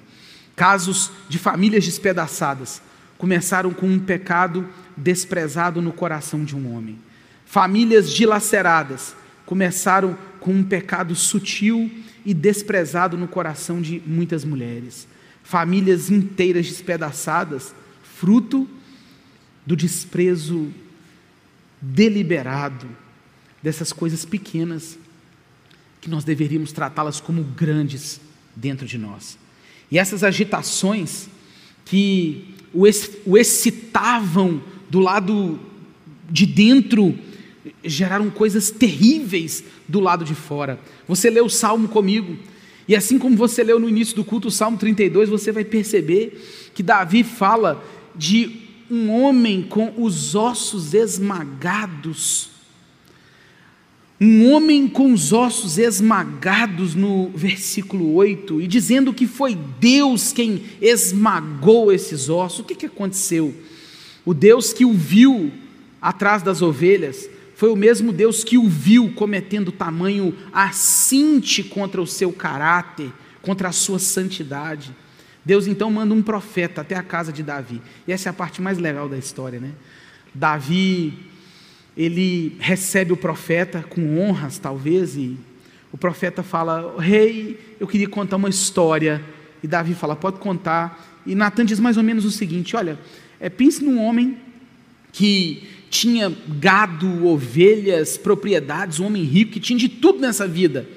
Casos 0.61 1.11
de 1.27 1.39
famílias 1.39 1.87
despedaçadas 1.87 2.83
começaram 3.17 3.73
com 3.73 3.89
um 3.89 3.99
pecado 3.99 4.69
desprezado 4.95 5.81
no 5.81 5.91
coração 5.91 6.45
de 6.45 6.55
um 6.55 6.77
homem. 6.77 6.99
Famílias 7.47 8.13
dilaceradas 8.13 9.17
começaram 9.47 10.19
com 10.39 10.53
um 10.53 10.63
pecado 10.63 11.15
sutil 11.15 11.91
e 12.27 12.35
desprezado 12.35 13.17
no 13.17 13.27
coração 13.27 13.81
de 13.81 14.03
muitas 14.05 14.45
mulheres. 14.45 15.09
Famílias 15.43 16.11
inteiras 16.11 16.67
despedaçadas, 16.67 17.75
fruto 18.03 18.69
do 19.65 19.75
desprezo 19.75 20.71
deliberado 21.81 22.87
dessas 23.63 23.95
coisas 23.95 24.27
pequenas 24.27 24.99
que 26.03 26.11
nós 26.11 26.23
deveríamos 26.23 26.71
tratá-las 26.71 27.19
como 27.19 27.45
grandes 27.45 28.21
dentro 28.55 28.87
de 28.87 28.99
nós. 28.99 29.39
E 29.91 29.99
essas 29.99 30.23
agitações 30.23 31.29
que 31.85 32.55
o, 32.73 32.87
excitavam 33.37 34.63
do 34.89 35.01
lado 35.01 35.59
de 36.31 36.47
dentro 36.47 37.19
geraram 37.85 38.31
coisas 38.31 38.71
terríveis 38.71 39.65
do 39.89 40.01
lado 40.01 40.25
de 40.25 40.35
fora. 40.35 40.79
Você 41.09 41.29
lê 41.29 41.41
o 41.41 41.49
salmo 41.49 41.89
comigo, 41.89 42.37
e 42.87 42.95
assim 42.95 43.19
como 43.19 43.37
você 43.37 43.63
leu 43.63 43.79
no 43.79 43.89
início 43.89 44.15
do 44.15 44.25
culto 44.25 44.49
o 44.49 44.51
salmo 44.51 44.79
32, 44.79 45.29
você 45.29 45.53
vai 45.53 45.65
perceber 45.65 46.71
que 46.75 46.83
Davi 46.83 47.25
fala 47.25 47.85
de 48.15 48.69
um 48.91 49.11
homem 49.11 49.63
com 49.63 49.93
os 49.97 50.35
ossos 50.35 50.95
esmagados 50.95 52.51
um 54.21 54.53
homem 54.53 54.87
com 54.87 55.15
os 55.15 55.33
ossos 55.33 55.79
esmagados 55.79 56.95
no 56.95 57.31
versículo 57.31 58.13
8, 58.15 58.61
e 58.61 58.67
dizendo 58.67 59.15
que 59.15 59.27
foi 59.27 59.55
Deus 59.55 60.31
quem 60.31 60.63
esmagou 60.79 61.91
esses 61.91 62.29
ossos. 62.29 62.59
O 62.59 62.65
que, 62.65 62.75
que 62.75 62.87
aconteceu? 62.87 63.55
O 64.25 64.35
Deus 64.35 64.75
que 64.75 64.85
o 64.85 64.93
viu 64.93 65.51
atrás 66.03 66.43
das 66.43 66.61
ovelhas 66.61 67.31
foi 67.55 67.71
o 67.71 67.77
mesmo 67.77 68.13
Deus 68.13 68.45
que 68.45 68.59
o 68.59 68.69
viu 68.69 69.11
cometendo 69.15 69.73
tamanho 69.73 70.35
assinte 70.53 71.63
contra 71.63 72.01
o 72.01 72.07
seu 72.07 72.31
caráter, 72.31 73.11
contra 73.41 73.69
a 73.69 73.73
sua 73.73 73.99
santidade. 73.99 74.95
Deus 75.45 75.67
então 75.67 75.91
manda 75.91 76.13
um 76.13 76.23
profeta 76.23 76.83
até 76.83 76.95
a 76.95 77.03
casa 77.03 77.33
de 77.33 77.43
Davi. 77.43 77.81
E 78.07 78.13
essa 78.13 78.29
é 78.29 78.31
a 78.31 78.35
parte 78.35 78.61
mais 78.61 78.77
legal 78.77 79.09
da 79.09 79.17
história, 79.17 79.59
né? 79.59 79.73
Davi 80.35 81.30
ele 81.97 82.57
recebe 82.59 83.13
o 83.13 83.17
profeta 83.17 83.85
com 83.89 84.19
honras, 84.19 84.59
talvez, 84.59 85.17
e 85.17 85.37
o 85.93 85.99
profeta 85.99 86.43
fala: 86.43 86.95
Rei, 86.99 87.59
eu 87.79 87.87
queria 87.87 88.09
contar 88.09 88.37
uma 88.37 88.49
história. 88.49 89.23
E 89.63 89.67
Davi 89.67 89.95
fala: 89.95 90.15
Pode 90.15 90.39
contar. 90.39 91.21
E 91.27 91.35
Natan 91.35 91.65
diz 91.65 91.81
mais 91.81 91.97
ou 91.97 92.03
menos 92.03 92.25
o 92.25 92.31
seguinte: 92.31 92.77
Olha, 92.77 92.99
é, 93.39 93.49
pense 93.49 93.83
num 93.85 94.01
homem 94.01 94.37
que 95.13 95.65
tinha 95.91 96.33
gado, 96.61 97.27
ovelhas, 97.27 98.17
propriedades, 98.17 99.01
um 99.01 99.07
homem 99.07 99.25
rico 99.25 99.53
que 99.53 99.61
tinha 99.61 99.79
de 99.79 99.89
tudo 99.89 100.21
nessa 100.21 100.47
vida. 100.47 100.89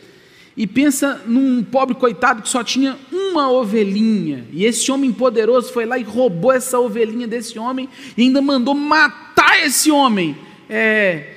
E 0.55 0.67
pensa 0.67 1.23
num 1.25 1.63
pobre 1.63 1.95
coitado 1.95 2.43
que 2.43 2.49
só 2.49 2.63
tinha 2.63 2.95
uma 3.11 3.49
ovelhinha. 3.49 4.45
E 4.53 4.65
esse 4.65 4.91
homem 4.91 5.11
poderoso 5.11 5.73
foi 5.73 5.83
lá 5.83 5.97
e 5.97 6.03
roubou 6.03 6.51
essa 6.51 6.79
ovelhinha 6.79 7.27
desse 7.27 7.57
homem 7.57 7.89
e 8.15 8.21
ainda 8.21 8.39
mandou 8.39 8.75
matar 8.75 9.65
esse 9.65 9.89
homem 9.89 10.37
é, 10.69 11.33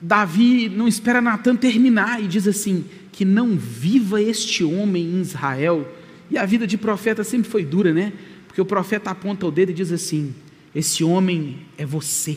Davi 0.00 0.68
não 0.68 0.88
espera 0.88 1.20
Natan 1.20 1.56
terminar 1.56 2.22
e 2.22 2.26
diz 2.26 2.46
assim: 2.48 2.84
que 3.12 3.24
não 3.24 3.56
viva 3.56 4.20
este 4.20 4.64
homem 4.64 5.04
em 5.04 5.20
Israel. 5.20 5.86
E 6.30 6.38
a 6.38 6.46
vida 6.46 6.66
de 6.66 6.78
profeta 6.78 7.22
sempre 7.22 7.50
foi 7.50 7.64
dura, 7.64 7.92
né? 7.92 8.12
Porque 8.46 8.60
o 8.60 8.66
profeta 8.66 9.10
aponta 9.10 9.46
o 9.46 9.50
dedo 9.50 9.70
e 9.70 9.74
diz 9.74 9.92
assim: 9.92 10.34
esse 10.74 11.04
homem 11.04 11.58
é 11.76 11.84
você. 11.84 12.36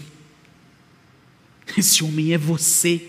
Esse 1.78 2.04
homem 2.04 2.34
é 2.34 2.38
você. 2.38 3.02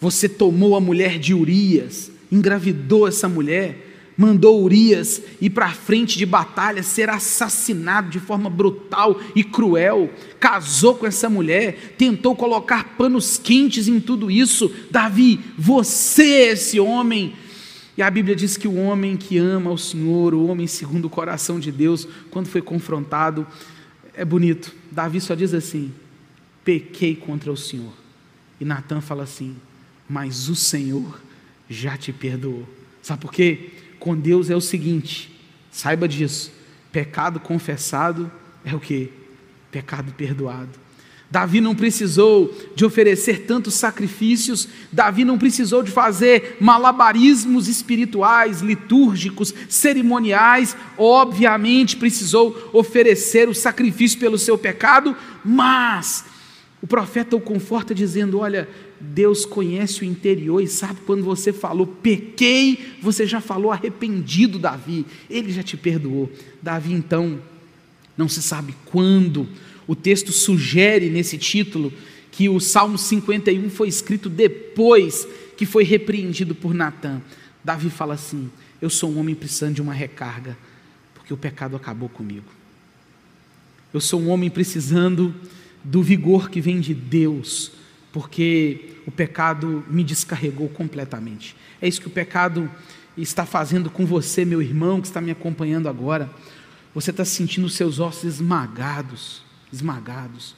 Você 0.00 0.28
tomou 0.28 0.76
a 0.76 0.80
mulher 0.80 1.18
de 1.18 1.34
Urias, 1.34 2.12
engravidou 2.30 3.08
essa 3.08 3.28
mulher, 3.28 3.85
mandou 4.16 4.62
Urias 4.62 5.20
ir 5.40 5.50
para 5.50 5.66
a 5.66 5.72
frente 5.72 6.16
de 6.16 6.24
batalha, 6.24 6.82
ser 6.82 7.10
assassinado 7.10 8.08
de 8.08 8.18
forma 8.18 8.48
brutal 8.48 9.20
e 9.34 9.44
cruel, 9.44 10.10
casou 10.40 10.94
com 10.94 11.06
essa 11.06 11.28
mulher, 11.28 11.94
tentou 11.98 12.34
colocar 12.34 12.96
panos 12.96 13.36
quentes 13.36 13.88
em 13.88 14.00
tudo 14.00 14.30
isso. 14.30 14.72
Davi, 14.90 15.40
você 15.58 16.24
é 16.24 16.52
esse 16.52 16.80
homem. 16.80 17.34
E 17.96 18.02
a 18.02 18.10
Bíblia 18.10 18.36
diz 18.36 18.56
que 18.56 18.68
o 18.68 18.76
homem 18.76 19.16
que 19.16 19.38
ama 19.38 19.70
o 19.70 19.78
Senhor, 19.78 20.34
o 20.34 20.46
homem 20.46 20.66
segundo 20.66 21.06
o 21.06 21.10
coração 21.10 21.58
de 21.58 21.72
Deus, 21.72 22.06
quando 22.30 22.46
foi 22.46 22.60
confrontado, 22.60 23.46
é 24.14 24.24
bonito. 24.24 24.74
Davi 24.90 25.20
só 25.20 25.34
diz 25.34 25.54
assim: 25.54 25.92
pequei 26.64 27.14
contra 27.14 27.50
o 27.50 27.56
Senhor. 27.56 27.92
E 28.60 28.64
Natan 28.64 29.00
fala 29.00 29.22
assim: 29.22 29.56
mas 30.08 30.48
o 30.48 30.54
Senhor 30.54 31.20
já 31.68 31.96
te 31.96 32.12
perdoou. 32.12 32.66
Sabe 33.02 33.22
por 33.22 33.32
quê? 33.32 33.70
Com 33.98 34.16
Deus 34.16 34.50
é 34.50 34.56
o 34.56 34.60
seguinte: 34.60 35.30
saiba 35.70 36.08
disso. 36.08 36.52
Pecado 36.92 37.38
confessado 37.38 38.30
é 38.64 38.74
o 38.74 38.80
que? 38.80 39.12
Pecado 39.70 40.12
perdoado. 40.12 40.86
Davi 41.28 41.60
não 41.60 41.74
precisou 41.74 42.54
de 42.76 42.84
oferecer 42.84 43.46
tantos 43.46 43.74
sacrifícios, 43.74 44.68
Davi 44.92 45.24
não 45.24 45.36
precisou 45.36 45.82
de 45.82 45.90
fazer 45.90 46.56
malabarismos 46.60 47.66
espirituais, 47.66 48.60
litúrgicos, 48.60 49.52
cerimoniais, 49.68 50.76
obviamente 50.96 51.96
precisou 51.96 52.70
oferecer 52.72 53.48
o 53.48 53.54
sacrifício 53.54 54.20
pelo 54.20 54.38
seu 54.38 54.56
pecado, 54.56 55.16
mas 55.44 56.24
o 56.80 56.86
profeta 56.86 57.34
o 57.34 57.40
conforta 57.40 57.92
dizendo: 57.92 58.38
Olha, 58.38 58.68
Deus 59.00 59.44
conhece 59.44 60.02
o 60.02 60.04
interior 60.04 60.60
e 60.60 60.66
sabe 60.66 61.00
quando 61.06 61.22
você 61.22 61.52
falou 61.52 61.86
pequei, 61.86 62.94
você 63.02 63.26
já 63.26 63.40
falou 63.40 63.70
arrependido, 63.70 64.58
Davi. 64.58 65.04
Ele 65.28 65.52
já 65.52 65.62
te 65.62 65.76
perdoou. 65.76 66.30
Davi, 66.62 66.92
então, 66.92 67.38
não 68.16 68.28
se 68.28 68.42
sabe 68.42 68.74
quando. 68.86 69.46
O 69.86 69.94
texto 69.94 70.32
sugere 70.32 71.10
nesse 71.10 71.36
título 71.36 71.92
que 72.32 72.48
o 72.48 72.58
Salmo 72.58 72.96
51 72.96 73.68
foi 73.70 73.88
escrito 73.88 74.28
depois 74.28 75.26
que 75.56 75.66
foi 75.66 75.84
repreendido 75.84 76.54
por 76.54 76.74
Natã. 76.74 77.20
Davi 77.62 77.90
fala 77.90 78.14
assim: 78.14 78.50
Eu 78.80 78.88
sou 78.88 79.10
um 79.10 79.18
homem 79.18 79.34
precisando 79.34 79.74
de 79.74 79.82
uma 79.82 79.92
recarga, 79.92 80.56
porque 81.14 81.32
o 81.32 81.36
pecado 81.36 81.76
acabou 81.76 82.08
comigo. 82.08 82.46
Eu 83.92 84.00
sou 84.00 84.20
um 84.20 84.28
homem 84.28 84.50
precisando 84.50 85.34
do 85.84 86.02
vigor 86.02 86.50
que 86.50 86.60
vem 86.60 86.80
de 86.80 86.92
Deus 86.92 87.72
porque 88.16 88.78
o 89.06 89.10
pecado 89.10 89.84
me 89.90 90.02
descarregou 90.02 90.70
completamente. 90.70 91.54
É 91.82 91.86
isso 91.86 92.00
que 92.00 92.06
o 92.06 92.10
pecado 92.10 92.70
está 93.14 93.44
fazendo 93.44 93.90
com 93.90 94.06
você, 94.06 94.42
meu 94.42 94.62
irmão, 94.62 95.02
que 95.02 95.06
está 95.06 95.20
me 95.20 95.30
acompanhando 95.30 95.86
agora. 95.86 96.30
Você 96.94 97.10
está 97.10 97.26
sentindo 97.26 97.66
os 97.66 97.74
seus 97.74 98.00
ossos 98.00 98.24
esmagados, 98.24 99.42
esmagados. 99.70 100.56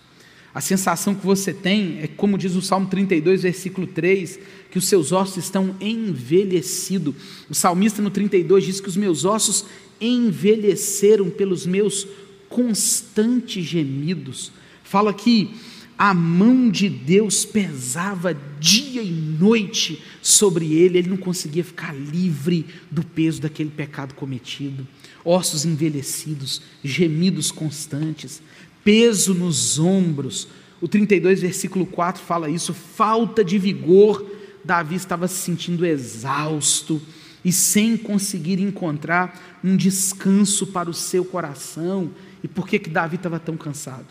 A 0.54 0.60
sensação 0.60 1.16
que 1.16 1.26
você 1.26 1.52
tem 1.52 1.98
é, 2.00 2.06
como 2.06 2.38
diz 2.38 2.54
o 2.54 2.62
Salmo 2.62 2.86
32, 2.86 3.42
versículo 3.42 3.88
3, 3.88 4.38
que 4.70 4.78
os 4.78 4.86
seus 4.86 5.10
ossos 5.10 5.38
estão 5.38 5.74
envelhecidos. 5.80 7.16
O 7.50 7.56
salmista 7.56 8.00
no 8.00 8.10
32 8.10 8.66
diz 8.66 8.80
que 8.80 8.88
os 8.88 8.96
meus 8.96 9.24
ossos 9.24 9.64
envelheceram 10.00 11.28
pelos 11.28 11.66
meus 11.66 12.06
constantes 12.48 13.64
gemidos. 13.64 14.52
Fala 14.84 15.12
que 15.12 15.56
a 15.98 16.14
mão 16.14 16.70
de 16.70 16.88
Deus 16.88 17.44
pesava 17.44 18.32
dia 18.60 19.02
e 19.02 19.10
noite 19.10 20.00
sobre 20.22 20.72
ele, 20.72 20.98
ele 20.98 21.10
não 21.10 21.16
conseguia 21.16 21.64
ficar 21.64 21.92
livre 21.92 22.64
do 22.88 23.04
peso 23.04 23.42
daquele 23.42 23.70
pecado 23.70 24.14
cometido. 24.14 24.86
Ossos 25.24 25.64
envelhecidos, 25.64 26.62
gemidos 26.84 27.50
constantes, 27.50 28.40
peso 28.84 29.34
nos 29.34 29.80
ombros. 29.80 30.46
O 30.80 30.86
32, 30.86 31.40
versículo 31.40 31.84
4 31.84 32.22
fala 32.22 32.48
isso, 32.48 32.72
falta 32.72 33.44
de 33.44 33.58
vigor. 33.58 34.24
Davi 34.64 34.94
estava 34.94 35.26
se 35.26 35.42
sentindo 35.42 35.84
exausto 35.84 37.02
e 37.44 37.50
sem 37.50 37.96
conseguir 37.96 38.60
encontrar 38.60 39.58
um 39.64 39.76
descanso 39.76 40.68
para 40.68 40.88
o 40.88 40.94
seu 40.94 41.24
coração. 41.24 42.10
E 42.40 42.46
por 42.46 42.68
que 42.68 42.78
que 42.78 42.88
Davi 42.88 43.16
estava 43.16 43.40
tão 43.40 43.56
cansado? 43.56 44.06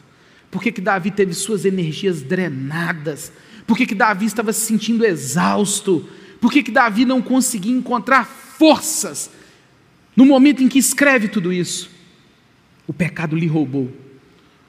Por 0.49 0.62
que, 0.62 0.71
que 0.71 0.81
Davi 0.81 1.12
teve 1.12 1.33
suas 1.33 1.65
energias 1.65 2.21
drenadas? 2.21 3.31
Por 3.65 3.77
que, 3.77 3.86
que 3.86 3.95
Davi 3.95 4.25
estava 4.25 4.53
se 4.53 4.62
sentindo 4.62 5.05
exausto? 5.05 6.07
Por 6.39 6.51
que, 6.51 6.63
que 6.63 6.71
Davi 6.71 7.05
não 7.05 7.21
conseguia 7.21 7.75
encontrar 7.75 8.25
forças 8.25 9.29
no 10.15 10.25
momento 10.25 10.63
em 10.63 10.67
que 10.67 10.79
escreve 10.79 11.27
tudo 11.27 11.51
isso? 11.51 11.89
O 12.88 12.93
pecado 12.93 13.36
lhe 13.36 13.47
roubou, 13.47 13.91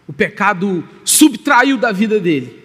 o 0.07 0.13
pecado 0.13 0.87
subtraiu 1.05 1.79
da 1.79 1.93
vida 1.93 2.19
dele 2.19 2.59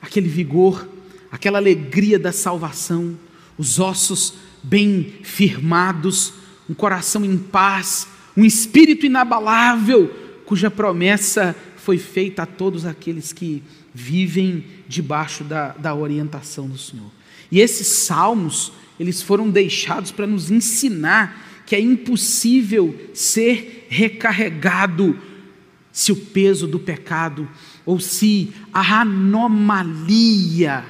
aquele 0.00 0.28
vigor, 0.28 0.88
aquela 1.30 1.58
alegria 1.58 2.18
da 2.18 2.32
salvação, 2.32 3.18
os 3.56 3.78
ossos 3.78 4.34
bem 4.62 5.14
firmados, 5.22 6.32
um 6.68 6.74
coração 6.74 7.24
em 7.24 7.36
paz, 7.36 8.06
um 8.36 8.44
espírito 8.44 9.06
inabalável, 9.06 10.14
cuja 10.44 10.70
promessa 10.70 11.54
foi 11.88 11.96
feita 11.96 12.42
a 12.42 12.46
todos 12.46 12.84
aqueles 12.84 13.32
que 13.32 13.62
vivem 13.94 14.62
debaixo 14.86 15.42
da, 15.42 15.68
da 15.68 15.94
orientação 15.94 16.68
do 16.68 16.76
Senhor. 16.76 17.10
E 17.50 17.60
esses 17.60 17.86
salmos, 17.86 18.70
eles 19.00 19.22
foram 19.22 19.48
deixados 19.48 20.10
para 20.10 20.26
nos 20.26 20.50
ensinar 20.50 21.62
que 21.64 21.74
é 21.74 21.80
impossível 21.80 22.94
ser 23.14 23.86
recarregado 23.88 25.18
se 25.90 26.12
o 26.12 26.16
peso 26.16 26.66
do 26.66 26.78
pecado 26.78 27.48
ou 27.86 27.98
se 27.98 28.52
a 28.70 29.00
anomalia 29.00 30.84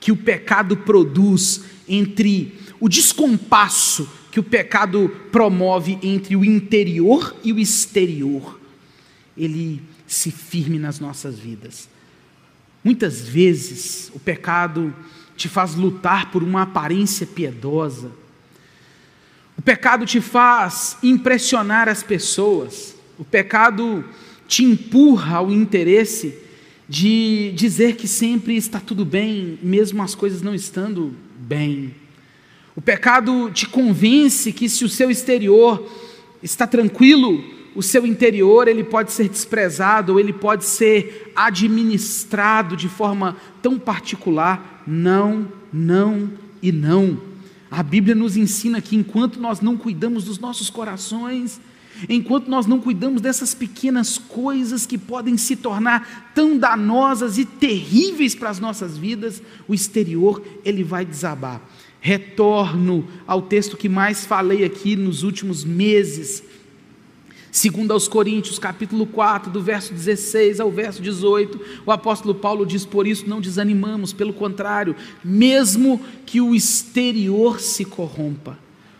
que 0.00 0.10
o 0.10 0.16
pecado 0.16 0.78
produz 0.78 1.62
entre 1.88 2.58
o 2.80 2.88
descompasso 2.88 4.10
que 4.32 4.40
o 4.40 4.42
pecado 4.42 5.08
promove 5.30 5.96
entre 6.02 6.34
o 6.34 6.44
interior 6.44 7.36
e 7.44 7.52
o 7.52 7.58
exterior, 7.60 8.58
ele 9.36 9.80
se 10.14 10.30
firme 10.32 10.78
nas 10.78 10.98
nossas 10.98 11.38
vidas. 11.38 11.88
Muitas 12.82 13.20
vezes 13.20 14.10
o 14.14 14.18
pecado 14.18 14.94
te 15.36 15.48
faz 15.48 15.74
lutar 15.74 16.30
por 16.32 16.42
uma 16.42 16.62
aparência 16.62 17.26
piedosa. 17.26 18.10
O 19.56 19.62
pecado 19.62 20.04
te 20.04 20.20
faz 20.20 20.96
impressionar 21.02 21.88
as 21.88 22.02
pessoas. 22.02 22.96
O 23.18 23.24
pecado 23.24 24.04
te 24.48 24.64
empurra 24.64 25.36
ao 25.36 25.50
interesse 25.50 26.36
de 26.88 27.52
dizer 27.54 27.94
que 27.94 28.08
sempre 28.08 28.56
está 28.56 28.80
tudo 28.80 29.04
bem, 29.04 29.60
mesmo 29.62 30.02
as 30.02 30.16
coisas 30.16 30.42
não 30.42 30.54
estando 30.54 31.14
bem. 31.36 31.94
O 32.74 32.80
pecado 32.80 33.48
te 33.52 33.68
convence 33.68 34.52
que 34.52 34.68
se 34.68 34.84
o 34.84 34.88
seu 34.88 35.08
exterior 35.08 35.88
está 36.42 36.66
tranquilo, 36.66 37.59
o 37.74 37.82
seu 37.82 38.06
interior 38.06 38.66
ele 38.66 38.82
pode 38.82 39.12
ser 39.12 39.28
desprezado, 39.28 40.12
ou 40.12 40.20
ele 40.20 40.32
pode 40.32 40.64
ser 40.64 41.32
administrado 41.36 42.76
de 42.76 42.88
forma 42.88 43.36
tão 43.62 43.78
particular. 43.78 44.82
Não, 44.86 45.46
não 45.72 46.30
e 46.62 46.72
não. 46.72 47.20
A 47.70 47.82
Bíblia 47.82 48.14
nos 48.14 48.36
ensina 48.36 48.80
que 48.80 48.96
enquanto 48.96 49.40
nós 49.40 49.60
não 49.60 49.76
cuidamos 49.76 50.24
dos 50.24 50.40
nossos 50.40 50.68
corações, 50.68 51.60
enquanto 52.08 52.48
nós 52.48 52.66
não 52.66 52.80
cuidamos 52.80 53.20
dessas 53.20 53.54
pequenas 53.54 54.18
coisas 54.18 54.86
que 54.86 54.98
podem 54.98 55.36
se 55.36 55.54
tornar 55.54 56.32
tão 56.34 56.58
danosas 56.58 57.38
e 57.38 57.44
terríveis 57.44 58.34
para 58.34 58.50
as 58.50 58.58
nossas 58.58 58.98
vidas, 58.98 59.40
o 59.68 59.74
exterior 59.74 60.42
ele 60.64 60.82
vai 60.82 61.04
desabar. 61.04 61.60
Retorno 62.00 63.06
ao 63.26 63.42
texto 63.42 63.76
que 63.76 63.88
mais 63.88 64.24
falei 64.24 64.64
aqui 64.64 64.96
nos 64.96 65.22
últimos 65.22 65.64
meses, 65.64 66.42
Segundo 67.52 67.92
aos 67.92 68.06
Coríntios, 68.06 68.60
capítulo 68.60 69.06
4, 69.06 69.50
do 69.50 69.60
verso 69.60 69.92
16 69.92 70.60
ao 70.60 70.70
verso 70.70 71.02
18, 71.02 71.60
o 71.84 71.90
apóstolo 71.90 72.32
Paulo 72.34 72.64
diz: 72.64 72.84
"Por 72.86 73.08
isso 73.08 73.28
não 73.28 73.40
desanimamos, 73.40 74.12
pelo 74.12 74.32
contrário, 74.32 74.94
mesmo 75.24 76.00
que 76.24 76.40
o 76.40 76.54
exterior 76.54 77.60
se 77.60 77.84
corrompa, 77.84 78.56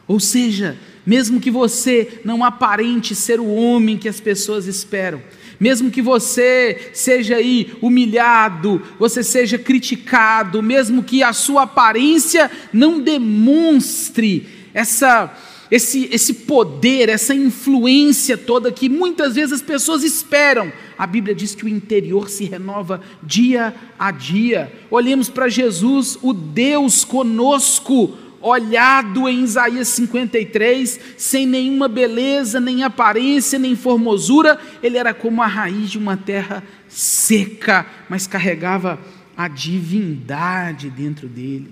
ou 0.09 0.19
seja, 0.19 0.77
mesmo 1.07 1.41
que 1.41 1.51
você 1.51 2.21
não 2.25 2.43
aparente 2.43 3.15
ser 3.15 3.39
o 3.39 3.55
homem 3.55 3.97
que 3.97 4.09
as 4.09 4.21
pessoas 4.21 4.67
esperam, 4.67 5.23
mesmo 5.61 5.91
que 5.91 6.03
você 6.03 6.91
seja 6.93 7.37
aí 7.37 7.73
humilhado, 7.81 8.83
você 8.99 9.23
seja 9.23 9.59
criticado, 9.59 10.61
mesmo 10.61 11.05
que 11.05 11.23
a 11.23 11.33
sua 11.33 11.63
aparência 11.63 12.51
não 12.73 12.99
demonstre 12.99 14.49
essa 14.75 15.33
esse, 15.71 16.09
esse 16.11 16.35
poder, 16.35 17.09
essa 17.09 17.35
influência 17.35 18.37
toda 18.37 18.73
que 18.73 18.89
muitas 18.89 19.37
vezes 19.37 19.53
as 19.53 19.63
pessoas 19.63 20.03
esperam. 20.03 20.73
A 20.99 21.07
Bíblia 21.07 21.35
diz 21.35 21.55
que 21.55 21.65
o 21.65 21.69
interior 21.69 22.29
se 22.29 22.45
renova 22.45 23.01
dia 23.23 23.75
a 23.99 24.11
dia. 24.11 24.73
Olhemos 24.91 25.31
para 25.31 25.49
Jesus, 25.49 26.19
o 26.21 26.33
Deus 26.33 27.05
conosco, 27.05 28.17
olhado 28.41 29.29
em 29.29 29.45
Isaías 29.45 29.89
53, 29.89 30.99
sem 31.17 31.47
nenhuma 31.47 31.87
beleza, 31.87 32.59
nem 32.59 32.83
aparência, 32.83 33.59
nem 33.59 33.77
formosura, 33.77 34.59
ele 34.83 34.97
era 34.97 35.15
como 35.15 35.43
a 35.43 35.47
raiz 35.47 35.91
de 35.91 35.99
uma 35.99 36.17
terra 36.17 36.65
seca, 36.89 37.87
mas 38.09 38.27
carregava 38.27 38.99
a 39.37 39.47
divindade 39.47 40.91
dentro 40.91 41.29
dele. 41.29 41.71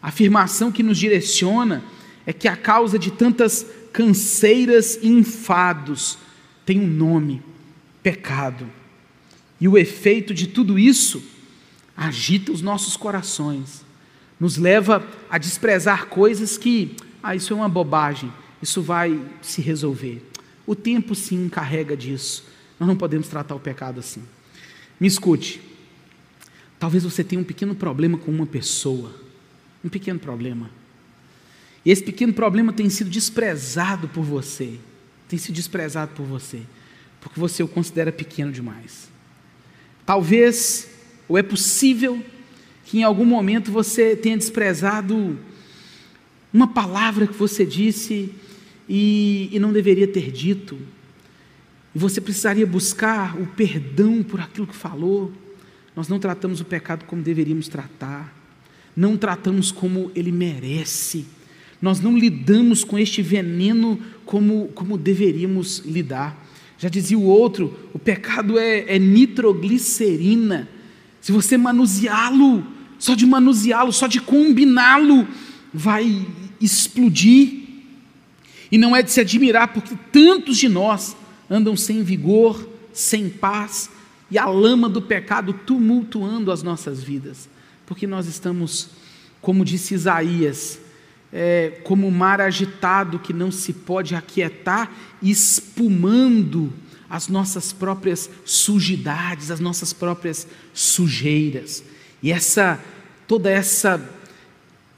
A 0.00 0.08
afirmação 0.08 0.70
que 0.70 0.82
nos 0.82 0.98
direciona 0.98 1.82
é 2.26 2.32
que 2.32 2.48
a 2.48 2.56
causa 2.56 2.98
de 2.98 3.10
tantas 3.10 3.66
canseiras 3.92 4.98
e 5.02 5.08
enfados 5.08 6.18
tem 6.64 6.80
um 6.80 6.86
nome: 6.86 7.42
pecado. 8.02 8.68
E 9.60 9.68
o 9.68 9.78
efeito 9.78 10.34
de 10.34 10.48
tudo 10.48 10.78
isso 10.78 11.22
agita 11.96 12.50
os 12.50 12.62
nossos 12.62 12.96
corações, 12.96 13.84
nos 14.40 14.56
leva 14.56 15.06
a 15.30 15.38
desprezar 15.38 16.06
coisas 16.06 16.56
que, 16.58 16.96
ah, 17.22 17.36
isso 17.36 17.52
é 17.52 17.56
uma 17.56 17.68
bobagem, 17.68 18.32
isso 18.60 18.82
vai 18.82 19.20
se 19.40 19.60
resolver. 19.60 20.22
O 20.66 20.74
tempo 20.74 21.14
se 21.14 21.34
encarrega 21.34 21.96
disso. 21.96 22.44
Nós 22.78 22.88
não 22.88 22.96
podemos 22.96 23.28
tratar 23.28 23.54
o 23.54 23.60
pecado 23.60 24.00
assim. 24.00 24.22
Me 24.98 25.06
escute. 25.06 25.60
Talvez 26.78 27.04
você 27.04 27.22
tenha 27.22 27.40
um 27.40 27.44
pequeno 27.44 27.74
problema 27.74 28.18
com 28.18 28.30
uma 28.30 28.46
pessoa, 28.46 29.14
um 29.84 29.88
pequeno 29.88 30.18
problema. 30.18 30.70
E 31.84 31.90
esse 31.90 32.02
pequeno 32.02 32.32
problema 32.32 32.72
tem 32.72 32.88
sido 32.88 33.10
desprezado 33.10 34.08
por 34.08 34.22
você, 34.24 34.78
tem 35.28 35.38
sido 35.38 35.54
desprezado 35.54 36.12
por 36.14 36.24
você, 36.24 36.60
porque 37.20 37.40
você 37.40 37.62
o 37.62 37.68
considera 37.68 38.12
pequeno 38.12 38.52
demais. 38.52 39.10
Talvez, 40.06 40.88
ou 41.28 41.36
é 41.36 41.42
possível, 41.42 42.22
que 42.84 42.98
em 42.98 43.02
algum 43.02 43.24
momento 43.24 43.72
você 43.72 44.14
tenha 44.14 44.36
desprezado 44.36 45.38
uma 46.52 46.68
palavra 46.68 47.26
que 47.26 47.34
você 47.34 47.64
disse 47.64 48.32
e, 48.88 49.48
e 49.50 49.58
não 49.58 49.72
deveria 49.72 50.06
ter 50.06 50.30
dito, 50.30 50.78
e 51.94 51.98
você 51.98 52.20
precisaria 52.20 52.66
buscar 52.66 53.40
o 53.40 53.46
perdão 53.46 54.22
por 54.22 54.40
aquilo 54.40 54.66
que 54.66 54.74
falou. 54.74 55.32
Nós 55.94 56.08
não 56.08 56.18
tratamos 56.18 56.60
o 56.60 56.64
pecado 56.64 57.04
como 57.04 57.22
deveríamos 57.22 57.68
tratar, 57.68 58.34
não 58.96 59.16
tratamos 59.16 59.70
como 59.70 60.10
ele 60.14 60.32
merece 60.32 61.26
nós 61.82 62.00
não 62.00 62.16
lidamos 62.16 62.84
com 62.84 62.96
este 62.96 63.20
veneno 63.20 63.98
como, 64.24 64.68
como 64.68 64.96
deveríamos 64.96 65.78
lidar. 65.84 66.48
Já 66.78 66.88
dizia 66.88 67.18
o 67.18 67.24
outro: 67.24 67.76
o 67.92 67.98
pecado 67.98 68.56
é, 68.56 68.94
é 68.94 68.98
nitroglicerina. 69.00 70.68
Se 71.20 71.32
você 71.32 71.56
manuseá-lo, 71.58 72.64
só 73.00 73.16
de 73.16 73.26
manuseá-lo, 73.26 73.92
só 73.92 74.06
de 74.06 74.20
combiná-lo, 74.20 75.26
vai 75.74 76.24
explodir. 76.60 77.62
E 78.70 78.78
não 78.78 78.94
é 78.94 79.02
de 79.02 79.10
se 79.10 79.20
admirar, 79.20 79.72
porque 79.72 79.96
tantos 80.12 80.56
de 80.56 80.68
nós 80.68 81.16
andam 81.50 81.76
sem 81.76 82.02
vigor, 82.02 82.66
sem 82.92 83.28
paz 83.28 83.90
e 84.30 84.38
a 84.38 84.46
lama 84.46 84.88
do 84.88 85.02
pecado 85.02 85.52
tumultuando 85.52 86.50
as 86.50 86.62
nossas 86.62 87.02
vidas, 87.02 87.50
porque 87.84 88.06
nós 88.06 88.26
estamos, 88.26 88.88
como 89.42 89.62
disse 89.62 89.92
Isaías, 89.92 90.80
é, 91.32 91.80
como 91.84 92.06
um 92.06 92.10
mar 92.10 92.40
agitado 92.40 93.18
que 93.18 93.32
não 93.32 93.50
se 93.50 93.72
pode 93.72 94.14
aquietar, 94.14 94.92
espumando 95.22 96.72
as 97.08 97.28
nossas 97.28 97.72
próprias 97.72 98.28
sujidades, 98.44 99.50
as 99.50 99.60
nossas 99.60 99.92
próprias 99.92 100.46
sujeiras. 100.74 101.82
E 102.22 102.30
essa 102.30 102.78
toda 103.26 103.50
essa 103.50 104.00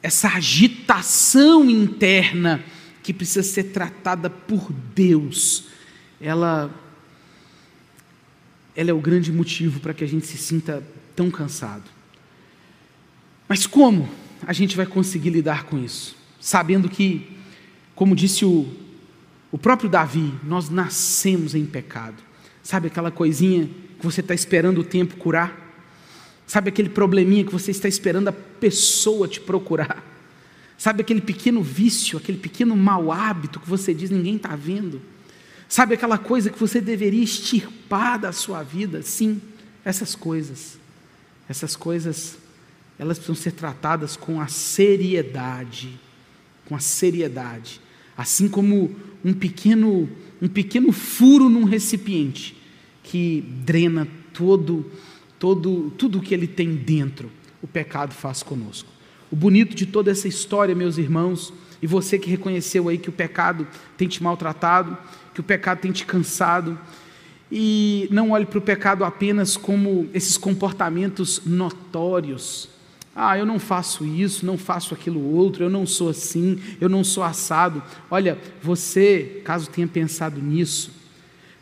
essa 0.02 0.28
agitação 0.28 1.70
interna 1.70 2.62
que 3.02 3.12
precisa 3.12 3.42
ser 3.42 3.64
tratada 3.64 4.28
por 4.28 4.72
Deus, 4.94 5.64
ela 6.20 6.70
ela 8.76 8.90
é 8.90 8.92
o 8.92 9.00
grande 9.00 9.30
motivo 9.30 9.78
para 9.78 9.94
que 9.94 10.02
a 10.02 10.08
gente 10.08 10.26
se 10.26 10.36
sinta 10.36 10.82
tão 11.14 11.30
cansado. 11.30 11.84
Mas 13.48 13.66
como 13.66 14.08
a 14.46 14.52
gente 14.52 14.76
vai 14.76 14.86
conseguir 14.86 15.30
lidar 15.30 15.64
com 15.64 15.78
isso? 15.78 16.23
Sabendo 16.44 16.90
que, 16.90 17.38
como 17.94 18.14
disse 18.14 18.44
o 18.44 18.84
o 19.54 19.58
próprio 19.58 19.88
Davi, 19.88 20.34
nós 20.42 20.68
nascemos 20.68 21.54
em 21.54 21.64
pecado. 21.64 22.20
Sabe 22.60 22.88
aquela 22.88 23.12
coisinha 23.12 23.70
que 24.00 24.04
você 24.04 24.20
está 24.20 24.34
esperando 24.34 24.80
o 24.80 24.84
tempo 24.84 25.16
curar? 25.16 25.56
Sabe 26.44 26.70
aquele 26.70 26.88
probleminha 26.88 27.44
que 27.44 27.52
você 27.52 27.70
está 27.70 27.86
esperando 27.86 28.26
a 28.26 28.32
pessoa 28.32 29.28
te 29.28 29.40
procurar? 29.40 30.02
Sabe 30.76 31.02
aquele 31.02 31.20
pequeno 31.20 31.62
vício, 31.62 32.18
aquele 32.18 32.36
pequeno 32.36 32.76
mau 32.76 33.12
hábito 33.12 33.60
que 33.60 33.70
você 33.70 33.94
diz 33.94 34.10
ninguém 34.10 34.34
está 34.34 34.56
vendo? 34.56 35.00
Sabe 35.68 35.94
aquela 35.94 36.18
coisa 36.18 36.50
que 36.50 36.58
você 36.58 36.80
deveria 36.80 37.22
extirpar 37.22 38.18
da 38.18 38.32
sua 38.32 38.60
vida? 38.64 39.02
Sim, 39.02 39.40
essas 39.84 40.16
coisas. 40.16 40.80
Essas 41.48 41.76
coisas, 41.76 42.36
elas 42.98 43.18
precisam 43.18 43.40
ser 43.40 43.52
tratadas 43.52 44.16
com 44.16 44.40
a 44.40 44.48
seriedade, 44.48 45.96
com 46.66 46.74
a 46.74 46.78
seriedade. 46.78 47.80
Assim 48.16 48.48
como 48.48 48.94
um 49.24 49.32
pequeno, 49.32 50.08
um 50.40 50.48
pequeno 50.48 50.92
furo 50.92 51.48
num 51.48 51.64
recipiente 51.64 52.56
que 53.02 53.44
drena 53.64 54.06
todo, 54.32 54.90
todo, 55.38 55.92
tudo 55.96 56.20
que 56.20 56.34
ele 56.34 56.46
tem 56.46 56.74
dentro, 56.74 57.30
o 57.62 57.66
pecado 57.66 58.12
faz 58.12 58.42
conosco. 58.42 58.88
O 59.30 59.36
bonito 59.36 59.74
de 59.74 59.86
toda 59.86 60.10
essa 60.10 60.28
história, 60.28 60.74
meus 60.74 60.96
irmãos, 60.98 61.52
e 61.82 61.86
você 61.86 62.18
que 62.18 62.30
reconheceu 62.30 62.88
aí 62.88 62.98
que 62.98 63.08
o 63.08 63.12
pecado 63.12 63.66
tem 63.96 64.08
te 64.08 64.22
maltratado, 64.22 64.96
que 65.34 65.40
o 65.40 65.44
pecado 65.44 65.80
tem 65.80 65.92
te 65.92 66.06
cansado, 66.06 66.78
e 67.50 68.08
não 68.10 68.30
olhe 68.30 68.46
para 68.46 68.58
o 68.58 68.62
pecado 68.62 69.04
apenas 69.04 69.56
como 69.56 70.08
esses 70.14 70.36
comportamentos 70.36 71.42
notórios, 71.44 72.68
ah, 73.14 73.38
eu 73.38 73.46
não 73.46 73.60
faço 73.60 74.04
isso, 74.04 74.44
não 74.44 74.58
faço 74.58 74.92
aquilo 74.92 75.34
outro, 75.34 75.62
eu 75.62 75.70
não 75.70 75.86
sou 75.86 76.08
assim, 76.08 76.58
eu 76.80 76.88
não 76.88 77.04
sou 77.04 77.22
assado. 77.22 77.80
Olha, 78.10 78.36
você, 78.60 79.40
caso 79.44 79.70
tenha 79.70 79.86
pensado 79.86 80.42
nisso, 80.42 80.90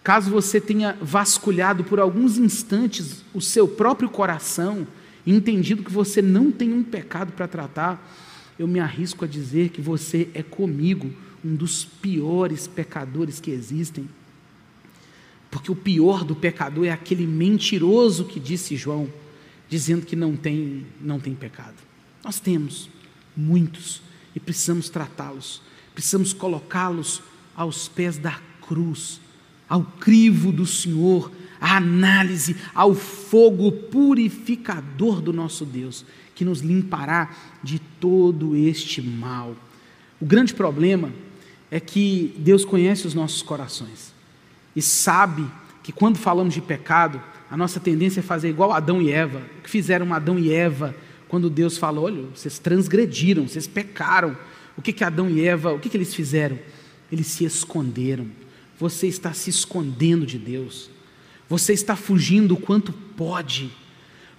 caso 0.02 0.30
você 0.30 0.60
tenha 0.60 0.96
vasculhado 1.00 1.84
por 1.84 2.00
alguns 2.00 2.38
instantes 2.38 3.22
o 3.34 3.40
seu 3.40 3.68
próprio 3.68 4.08
coração 4.08 4.86
e 5.26 5.34
entendido 5.34 5.82
que 5.82 5.92
você 5.92 6.22
não 6.22 6.50
tem 6.50 6.72
um 6.72 6.82
pecado 6.82 7.32
para 7.32 7.46
tratar, 7.46 8.10
eu 8.58 8.66
me 8.66 8.80
arrisco 8.80 9.24
a 9.24 9.28
dizer 9.28 9.68
que 9.68 9.80
você 9.80 10.28
é 10.32 10.42
comigo 10.42 11.12
um 11.44 11.54
dos 11.54 11.84
piores 11.84 12.66
pecadores 12.66 13.40
que 13.40 13.50
existem. 13.50 14.08
Porque 15.50 15.70
o 15.70 15.76
pior 15.76 16.24
do 16.24 16.34
pecador 16.34 16.86
é 16.86 16.90
aquele 16.90 17.26
mentiroso 17.26 18.24
que 18.24 18.40
disse 18.40 18.74
João 18.74 19.08
dizendo 19.72 20.04
que 20.04 20.14
não 20.14 20.36
tem, 20.36 20.86
não 21.00 21.18
tem 21.18 21.34
pecado. 21.34 21.76
Nós 22.22 22.38
temos 22.38 22.90
muitos 23.34 24.02
e 24.34 24.38
precisamos 24.38 24.90
tratá-los, 24.90 25.62
precisamos 25.94 26.34
colocá-los 26.34 27.22
aos 27.56 27.88
pés 27.88 28.18
da 28.18 28.38
cruz, 28.60 29.18
ao 29.66 29.82
crivo 29.82 30.52
do 30.52 30.66
Senhor, 30.66 31.32
à 31.58 31.78
análise, 31.78 32.54
ao 32.74 32.94
fogo 32.94 33.72
purificador 33.72 35.22
do 35.22 35.32
nosso 35.32 35.64
Deus, 35.64 36.04
que 36.34 36.44
nos 36.44 36.60
limpará 36.60 37.34
de 37.62 37.78
todo 37.98 38.54
este 38.54 39.00
mal. 39.00 39.56
O 40.20 40.26
grande 40.26 40.52
problema 40.52 41.10
é 41.70 41.80
que 41.80 42.34
Deus 42.36 42.62
conhece 42.62 43.06
os 43.06 43.14
nossos 43.14 43.40
corações 43.40 44.12
e 44.76 44.82
sabe 44.82 45.46
que 45.82 45.92
quando 45.92 46.18
falamos 46.18 46.52
de 46.52 46.60
pecado, 46.60 47.22
a 47.52 47.56
nossa 47.58 47.78
tendência 47.78 48.20
é 48.20 48.22
fazer 48.22 48.48
igual 48.48 48.72
Adão 48.72 49.02
e 49.02 49.12
Eva. 49.12 49.42
O 49.58 49.62
que 49.62 49.68
fizeram 49.68 50.14
Adão 50.14 50.38
e 50.38 50.50
Eva 50.50 50.96
quando 51.28 51.50
Deus 51.50 51.76
falou: 51.76 52.06
olha, 52.06 52.22
vocês 52.34 52.58
transgrediram, 52.58 53.46
vocês 53.46 53.66
pecaram. 53.66 54.34
O 54.74 54.80
que, 54.80 54.90
que 54.90 55.04
Adão 55.04 55.28
e 55.28 55.44
Eva, 55.44 55.70
o 55.70 55.78
que, 55.78 55.90
que 55.90 55.96
eles 55.98 56.14
fizeram? 56.14 56.58
Eles 57.12 57.26
se 57.26 57.44
esconderam. 57.44 58.26
Você 58.78 59.06
está 59.06 59.34
se 59.34 59.50
escondendo 59.50 60.24
de 60.24 60.38
Deus. 60.38 60.88
Você 61.46 61.74
está 61.74 61.94
fugindo 61.94 62.54
o 62.54 62.56
quanto 62.56 62.90
pode. 62.90 63.70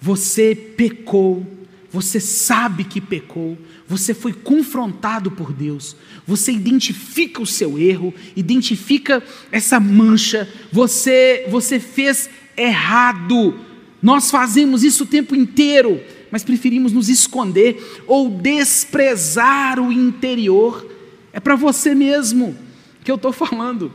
Você 0.02 0.56
pecou. 0.56 1.46
Você 1.92 2.20
sabe 2.20 2.84
que 2.84 3.00
pecou. 3.00 3.56
Você 3.88 4.16
foi 4.16 4.34
confrontado 4.34 5.30
por 5.30 5.54
Deus. 5.54 5.96
Você 6.26 6.52
identifica 6.52 7.44
o 7.44 7.46
seu 7.46 7.78
erro, 7.78 8.12
identifica 8.36 9.22
essa 9.52 9.80
mancha. 9.80 10.52
Você, 10.72 11.46
você 11.52 11.80
fez 11.80 12.28
errado. 12.58 13.60
Nós 14.02 14.30
fazemos 14.30 14.84
isso 14.84 15.04
o 15.04 15.08
tempo 15.08 15.36
inteiro, 15.36 16.02
mas 16.32 16.44
preferimos 16.44 16.92
nos 16.92 17.10
esconder 17.10 18.04
ou 18.08 18.30
desprezar 18.30 19.80
o 19.80 19.92
interior. 19.92 20.90
É 21.32 21.40
para 21.40 21.56
você 21.56 21.96
mesmo 21.96 22.56
que 23.04 23.12
eu 23.12 23.16
estou 23.16 23.32
falando. 23.32 23.92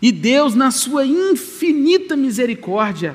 E 0.00 0.10
Deus, 0.10 0.54
na 0.54 0.70
sua 0.70 1.06
infinita 1.06 2.16
misericórdia, 2.16 3.14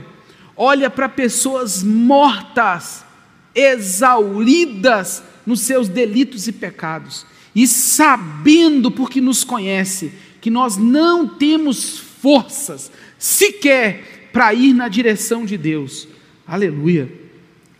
olha 0.55 0.89
para 0.89 1.09
pessoas 1.09 1.83
mortas, 1.83 3.05
exauridas 3.53 5.21
nos 5.45 5.61
seus 5.61 5.89
delitos 5.89 6.47
e 6.47 6.51
pecados, 6.51 7.25
e 7.53 7.67
sabendo, 7.67 8.89
porque 8.89 9.19
nos 9.19 9.43
conhece, 9.43 10.13
que 10.39 10.49
nós 10.49 10.77
não 10.77 11.27
temos 11.27 11.99
forças 11.99 12.91
sequer 13.17 14.16
para 14.37 14.53
ir 14.53 14.71
na 14.71 14.87
direção 14.87 15.43
de 15.43 15.57
Deus. 15.57 16.07
Aleluia. 16.45 17.11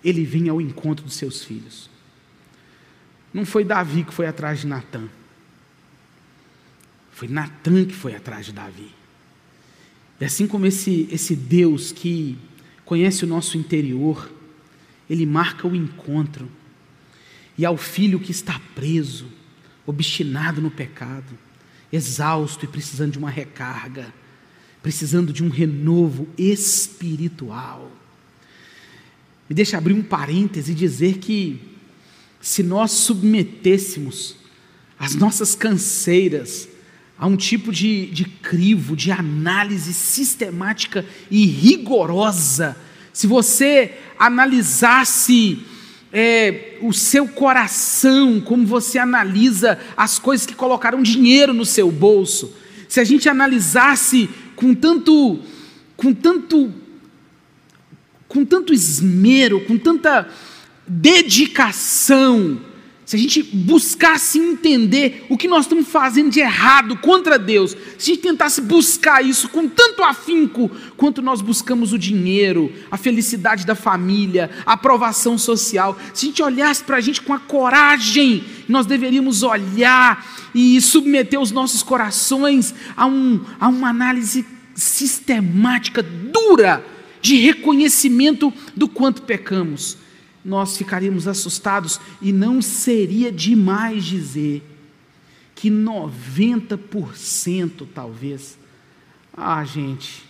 Ele 0.04 0.26
vem 0.26 0.50
ao 0.50 0.60
encontro 0.60 1.06
dos 1.06 1.14
seus 1.14 1.44
filhos. 1.44 1.88
Não 3.32 3.46
foi 3.46 3.64
Davi 3.64 4.04
que 4.04 4.12
foi 4.12 4.26
atrás 4.26 4.62
de 4.62 4.66
Natã. 4.66 5.08
Foi 7.12 7.28
Natã 7.28 7.86
que 7.86 7.94
foi 7.94 8.16
atrás 8.16 8.48
de 8.48 8.54
Davi. 8.54 8.92
E 10.20 10.26
assim 10.26 10.48
como 10.48 10.66
esse, 10.66 11.08
esse 11.12 11.36
Deus 11.36 11.92
que 11.92 12.36
conhece 12.84 13.24
o 13.24 13.28
nosso 13.28 13.56
interior, 13.56 14.28
ele 15.08 15.28
marca 15.28 15.68
o 15.68 15.76
encontro. 15.76 16.50
E 17.56 17.68
ao 17.68 17.78
filho 17.78 18.20
que 18.20 18.32
está 18.32 18.60
preso, 18.74 19.28
obstinado 19.86 20.60
no 20.60 20.72
pecado, 20.72 21.38
exausto 21.94 22.66
e 22.66 22.68
precisando 22.68 23.12
de 23.12 23.20
uma 23.20 23.30
recarga, 23.30 24.12
precisando 24.88 25.34
de 25.34 25.44
um 25.44 25.50
renovo 25.50 26.30
espiritual. 26.38 27.92
Me 29.50 29.54
deixa 29.54 29.78
abrir 29.78 29.92
um 29.92 30.02
parêntese 30.02 30.72
e 30.72 30.76
dizer 30.76 31.18
que, 31.18 31.60
se 32.40 32.64
nós 32.64 32.92
submetêssemos 32.92 34.38
as 34.98 35.14
nossas 35.14 35.56
canseiras 35.56 36.70
a 37.18 37.28
um 37.28 37.36
tipo 37.36 37.70
de, 37.70 38.06
de 38.06 38.24
crivo, 38.24 38.96
de 38.96 39.12
análise 39.12 39.94
sistemática 39.94 41.06
e 41.30 41.46
rigorosa, 41.46 42.78
se 43.12 43.28
você 43.28 43.94
analisasse 44.18 45.66
é, 46.14 46.78
o 46.82 46.94
seu 46.94 47.28
coração, 47.28 48.40
como 48.40 48.66
você 48.66 48.98
analisa 49.00 49.78
as 49.98 50.18
coisas 50.18 50.46
que 50.46 50.56
colocaram 50.56 51.04
dinheiro 51.04 51.54
no 51.54 51.66
seu 51.66 51.92
bolso, 51.92 52.56
se 52.88 53.02
a 53.02 53.04
gente 53.04 53.28
analisasse 53.28 54.30
com 54.58 54.74
tanto, 54.74 55.40
com 55.96 56.14
tanto, 56.14 56.74
com 58.28 58.44
tanto 58.44 58.74
esmero, 58.74 59.64
com 59.66 59.78
tanta 59.78 60.28
dedicação, 60.86 62.60
se 63.08 63.16
a 63.16 63.20
gente 63.20 63.42
buscasse 63.42 64.38
entender 64.38 65.26
o 65.30 65.38
que 65.38 65.48
nós 65.48 65.64
estamos 65.64 65.88
fazendo 65.88 66.30
de 66.30 66.42
errado 66.42 66.98
contra 66.98 67.40
Deus, 67.40 67.72
se 67.98 68.12
a 68.12 68.14
gente 68.14 68.24
tentasse 68.24 68.60
buscar 68.60 69.24
isso 69.24 69.48
com 69.48 69.66
tanto 69.66 70.04
afinco 70.04 70.70
quanto 70.98 71.22
nós 71.22 71.40
buscamos 71.40 71.94
o 71.94 71.98
dinheiro, 71.98 72.70
a 72.92 72.98
felicidade 72.98 73.66
da 73.66 73.76
família, 73.76 74.52
a 74.66 74.74
aprovação 74.74 75.38
social, 75.38 75.98
se 76.14 76.26
a 76.26 76.28
gente 76.28 76.44
olhasse 76.44 76.84
para 76.84 76.98
a 76.98 77.00
gente 77.00 77.22
com 77.22 77.34
a 77.34 77.40
coragem, 77.40 78.44
nós 78.68 78.86
deveríamos 78.86 79.42
olhar 79.42 80.50
e 80.54 80.82
submeter 80.82 81.40
os 81.40 81.50
nossos 81.50 81.82
corações 81.82 82.76
a, 82.94 83.06
um, 83.06 83.40
a 83.58 83.70
uma 83.70 83.88
análise 83.88 84.46
sistemática, 84.76 86.04
dura, 86.04 86.86
de 87.22 87.38
reconhecimento 87.38 88.54
do 88.76 88.90
quanto 88.90 89.22
pecamos, 89.22 89.98
nós 90.48 90.78
ficaríamos 90.78 91.28
assustados 91.28 92.00
e 92.22 92.32
não 92.32 92.62
seria 92.62 93.30
demais 93.30 94.06
dizer 94.06 94.64
que 95.54 95.70
90% 95.70 97.86
talvez, 97.94 98.58
ah, 99.36 99.62
gente, 99.66 100.24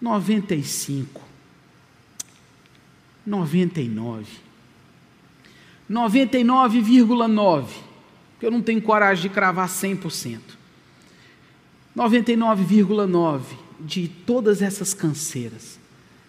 95, 0.00 1.22
99, 3.24 4.26
99,9, 5.88 7.68
porque 8.32 8.46
eu 8.46 8.50
não 8.50 8.60
tenho 8.60 8.82
coragem 8.82 9.22
de 9.22 9.28
cravar 9.28 9.68
100%. 9.68 10.40
99,9 11.96 13.40
de 13.78 14.08
todas 14.08 14.60
essas 14.60 14.92
canseiras, 14.92 15.78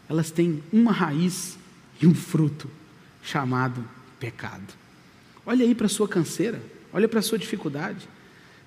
elas 0.08 0.30
têm 0.30 0.62
uma 0.72 0.92
raiz 0.92 1.58
e 2.00 2.06
um 2.06 2.14
fruto 2.14 2.70
chamado 3.26 3.84
pecado. 4.20 4.74
Olha 5.46 5.66
aí 5.66 5.76
para 5.76 5.88
a 5.88 5.90
sua 5.90 6.08
canseira, 6.08 6.62
olha 6.94 7.08
para 7.08 7.20
a 7.20 7.24
sua 7.24 7.38
dificuldade. 7.38 8.08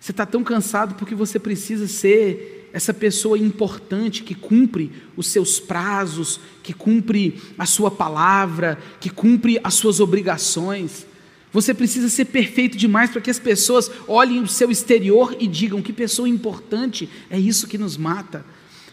Você 0.01 0.11
está 0.13 0.27
tão 0.27 0.45
cansado 0.45 0.95
porque 0.95 1.15
você 1.15 1.39
precisa 1.39 1.89
ser 1.89 2.69
essa 2.73 2.93
pessoa 2.93 3.39
importante 3.39 4.23
que 4.23 4.35
cumpre 4.35 4.93
os 5.17 5.29
seus 5.29 5.59
prazos, 5.59 6.39
que 6.63 6.73
cumpre 6.73 7.41
a 7.57 7.65
sua 7.65 7.91
palavra, 7.91 8.79
que 9.01 9.11
cumpre 9.11 9.59
as 9.65 9.75
suas 9.75 10.01
obrigações. 10.01 11.07
Você 11.53 11.73
precisa 11.73 12.09
ser 12.09 12.27
perfeito 12.27 12.77
demais 12.77 13.11
para 13.11 13.23
que 13.23 13.31
as 13.31 13.39
pessoas 13.39 13.91
olhem 14.07 14.43
o 14.43 14.49
seu 14.49 14.71
exterior 14.71 15.35
e 15.41 15.47
digam 15.47 15.81
que 15.81 15.93
pessoa 15.93 16.29
importante, 16.29 17.09
é 17.31 17.39
isso 17.39 17.67
que 17.67 17.79
nos 17.79 17.97
mata. 17.97 18.45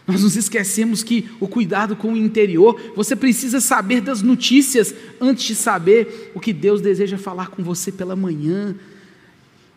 Nós 0.06 0.22
nos 0.22 0.36
esquecemos 0.36 1.02
que 1.02 1.28
o 1.40 1.48
cuidado 1.48 1.96
com 1.96 2.12
o 2.12 2.16
interior, 2.16 2.80
você 2.94 3.16
precisa 3.16 3.60
saber 3.60 4.00
das 4.00 4.22
notícias 4.22 4.94
antes 5.20 5.44
de 5.44 5.54
saber 5.56 6.30
o 6.34 6.38
que 6.38 6.52
Deus 6.52 6.80
deseja 6.80 7.18
falar 7.18 7.48
com 7.48 7.62
você 7.62 7.90
pela 7.90 8.14
manhã. 8.14 8.76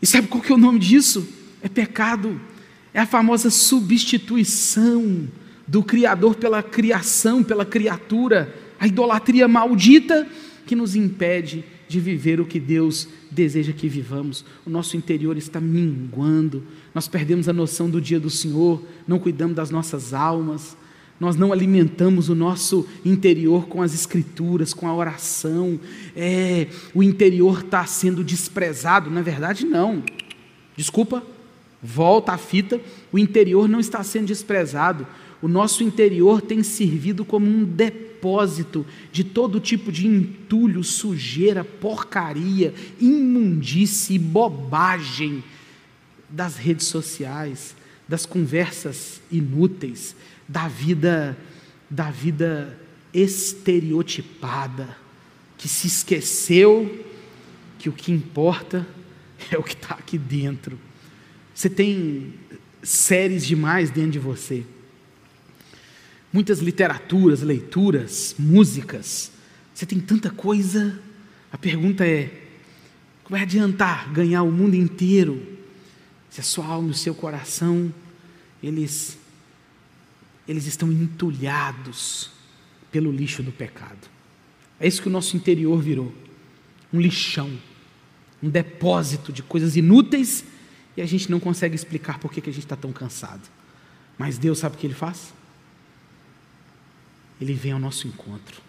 E 0.01 0.05
sabe 0.05 0.27
qual 0.27 0.43
que 0.43 0.51
é 0.51 0.55
o 0.55 0.59
nome 0.59 0.77
disso? 0.77 1.27
É 1.61 1.67
pecado. 1.67 2.39
É 2.93 2.99
a 2.99 3.07
famosa 3.07 3.49
substituição 3.49 5.27
do 5.67 5.83
Criador 5.83 6.35
pela 6.35 6.61
criação, 6.61 7.43
pela 7.43 7.65
criatura. 7.65 8.55
A 8.79 8.85
idolatria 8.87 9.47
maldita 9.47 10.27
que 10.65 10.75
nos 10.75 10.95
impede 10.95 11.65
de 11.87 11.99
viver 11.99 12.39
o 12.39 12.45
que 12.45 12.59
Deus 12.59 13.09
deseja 13.31 13.73
que 13.73 13.89
vivamos. 13.89 14.45
O 14.63 14.69
nosso 14.69 14.95
interior 14.95 15.37
está 15.37 15.59
minguando, 15.59 16.63
nós 16.99 17.07
perdemos 17.07 17.47
a 17.47 17.53
noção 17.53 17.89
do 17.89 18.01
dia 18.01 18.19
do 18.19 18.29
Senhor, 18.29 18.83
não 19.07 19.19
cuidamos 19.19 19.55
das 19.55 19.69
nossas 19.69 20.13
almas, 20.13 20.75
nós 21.17 21.38
não 21.38 21.53
alimentamos 21.53 22.27
o 22.27 22.35
nosso 22.35 22.85
interior 23.05 23.67
com 23.67 23.81
as 23.81 23.93
escrituras, 23.93 24.73
com 24.73 24.85
a 24.85 24.93
oração, 24.93 25.79
é, 26.13 26.67
o 26.93 27.01
interior 27.01 27.62
está 27.62 27.85
sendo 27.85 28.21
desprezado, 28.21 29.09
na 29.09 29.21
verdade, 29.21 29.65
não. 29.65 30.03
Desculpa, 30.75 31.23
volta 31.81 32.33
a 32.33 32.38
fita, 32.38 32.81
o 33.13 33.17
interior 33.17 33.69
não 33.69 33.79
está 33.79 34.03
sendo 34.03 34.27
desprezado, 34.27 35.07
o 35.41 35.47
nosso 35.47 35.85
interior 35.85 36.41
tem 36.41 36.62
servido 36.63 37.23
como 37.23 37.49
um 37.49 37.63
depósito 37.63 38.85
de 39.09 39.23
todo 39.23 39.62
tipo 39.62 39.89
de 39.89 40.05
entulho, 40.05 40.83
sujeira, 40.83 41.63
porcaria, 41.63 42.73
imundície 42.99 44.19
bobagem 44.19 45.41
das 46.29 46.55
redes 46.57 46.87
sociais, 46.87 47.75
das 48.07 48.25
conversas 48.25 49.21
inúteis, 49.31 50.15
da 50.47 50.67
vida 50.67 51.37
da 51.89 52.11
vida 52.11 52.77
estereotipada, 53.11 54.95
que 55.57 55.67
se 55.67 55.87
esqueceu 55.87 57.03
que 57.79 57.89
o 57.89 57.91
que 57.91 58.11
importa 58.11 58.85
é 59.49 59.57
o 59.57 59.63
que 59.63 59.73
está 59.73 59.95
aqui 59.95 60.17
dentro. 60.17 60.79
Você 61.53 61.67
tem 61.67 62.35
séries 62.83 63.45
demais 63.45 63.89
dentro 63.89 64.11
de 64.11 64.19
você 64.19 64.63
muitas 66.31 66.59
literaturas, 66.59 67.41
leituras, 67.41 68.35
músicas. 68.37 69.31
Você 69.73 69.85
tem 69.85 69.99
tanta 69.99 70.29
coisa. 70.29 70.99
A 71.51 71.57
pergunta 71.57 72.05
é: 72.05 72.25
como 73.23 73.37
vai 73.37 73.41
adiantar 73.41 74.11
ganhar 74.11 74.43
o 74.43 74.51
mundo 74.51 74.75
inteiro 74.75 75.58
se 76.29 76.39
a 76.39 76.43
sua 76.43 76.65
alma 76.65 76.89
e 76.89 76.91
o 76.91 76.95
seu 76.95 77.13
coração 77.15 77.93
eles 78.61 79.17
eles 80.47 80.65
estão 80.65 80.91
entulhados 80.91 82.31
pelo 82.91 83.11
lixo 83.11 83.43
do 83.43 83.51
pecado? 83.51 84.09
É 84.79 84.87
isso 84.87 85.01
que 85.01 85.07
o 85.07 85.11
nosso 85.11 85.37
interior 85.37 85.79
virou, 85.79 86.13
um 86.91 86.99
lixão, 86.99 87.51
um 88.41 88.49
depósito 88.49 89.31
de 89.31 89.43
coisas 89.43 89.75
inúteis 89.75 90.43
e 90.97 91.01
a 91.01 91.05
gente 91.05 91.29
não 91.29 91.39
consegue 91.39 91.75
explicar 91.75 92.17
por 92.17 92.31
que, 92.31 92.41
que 92.41 92.49
a 92.49 92.53
gente 92.53 92.63
está 92.63 92.75
tão 92.75 92.91
cansado. 92.91 93.47
Mas 94.17 94.37
Deus 94.37 94.57
sabe 94.59 94.75
o 94.75 94.79
que 94.79 94.87
Ele 94.87 94.95
faz? 94.95 95.33
ele 97.39 97.53
vem 97.53 97.71
ao 97.71 97.79
nosso 97.79 98.07
encontro. 98.07 98.61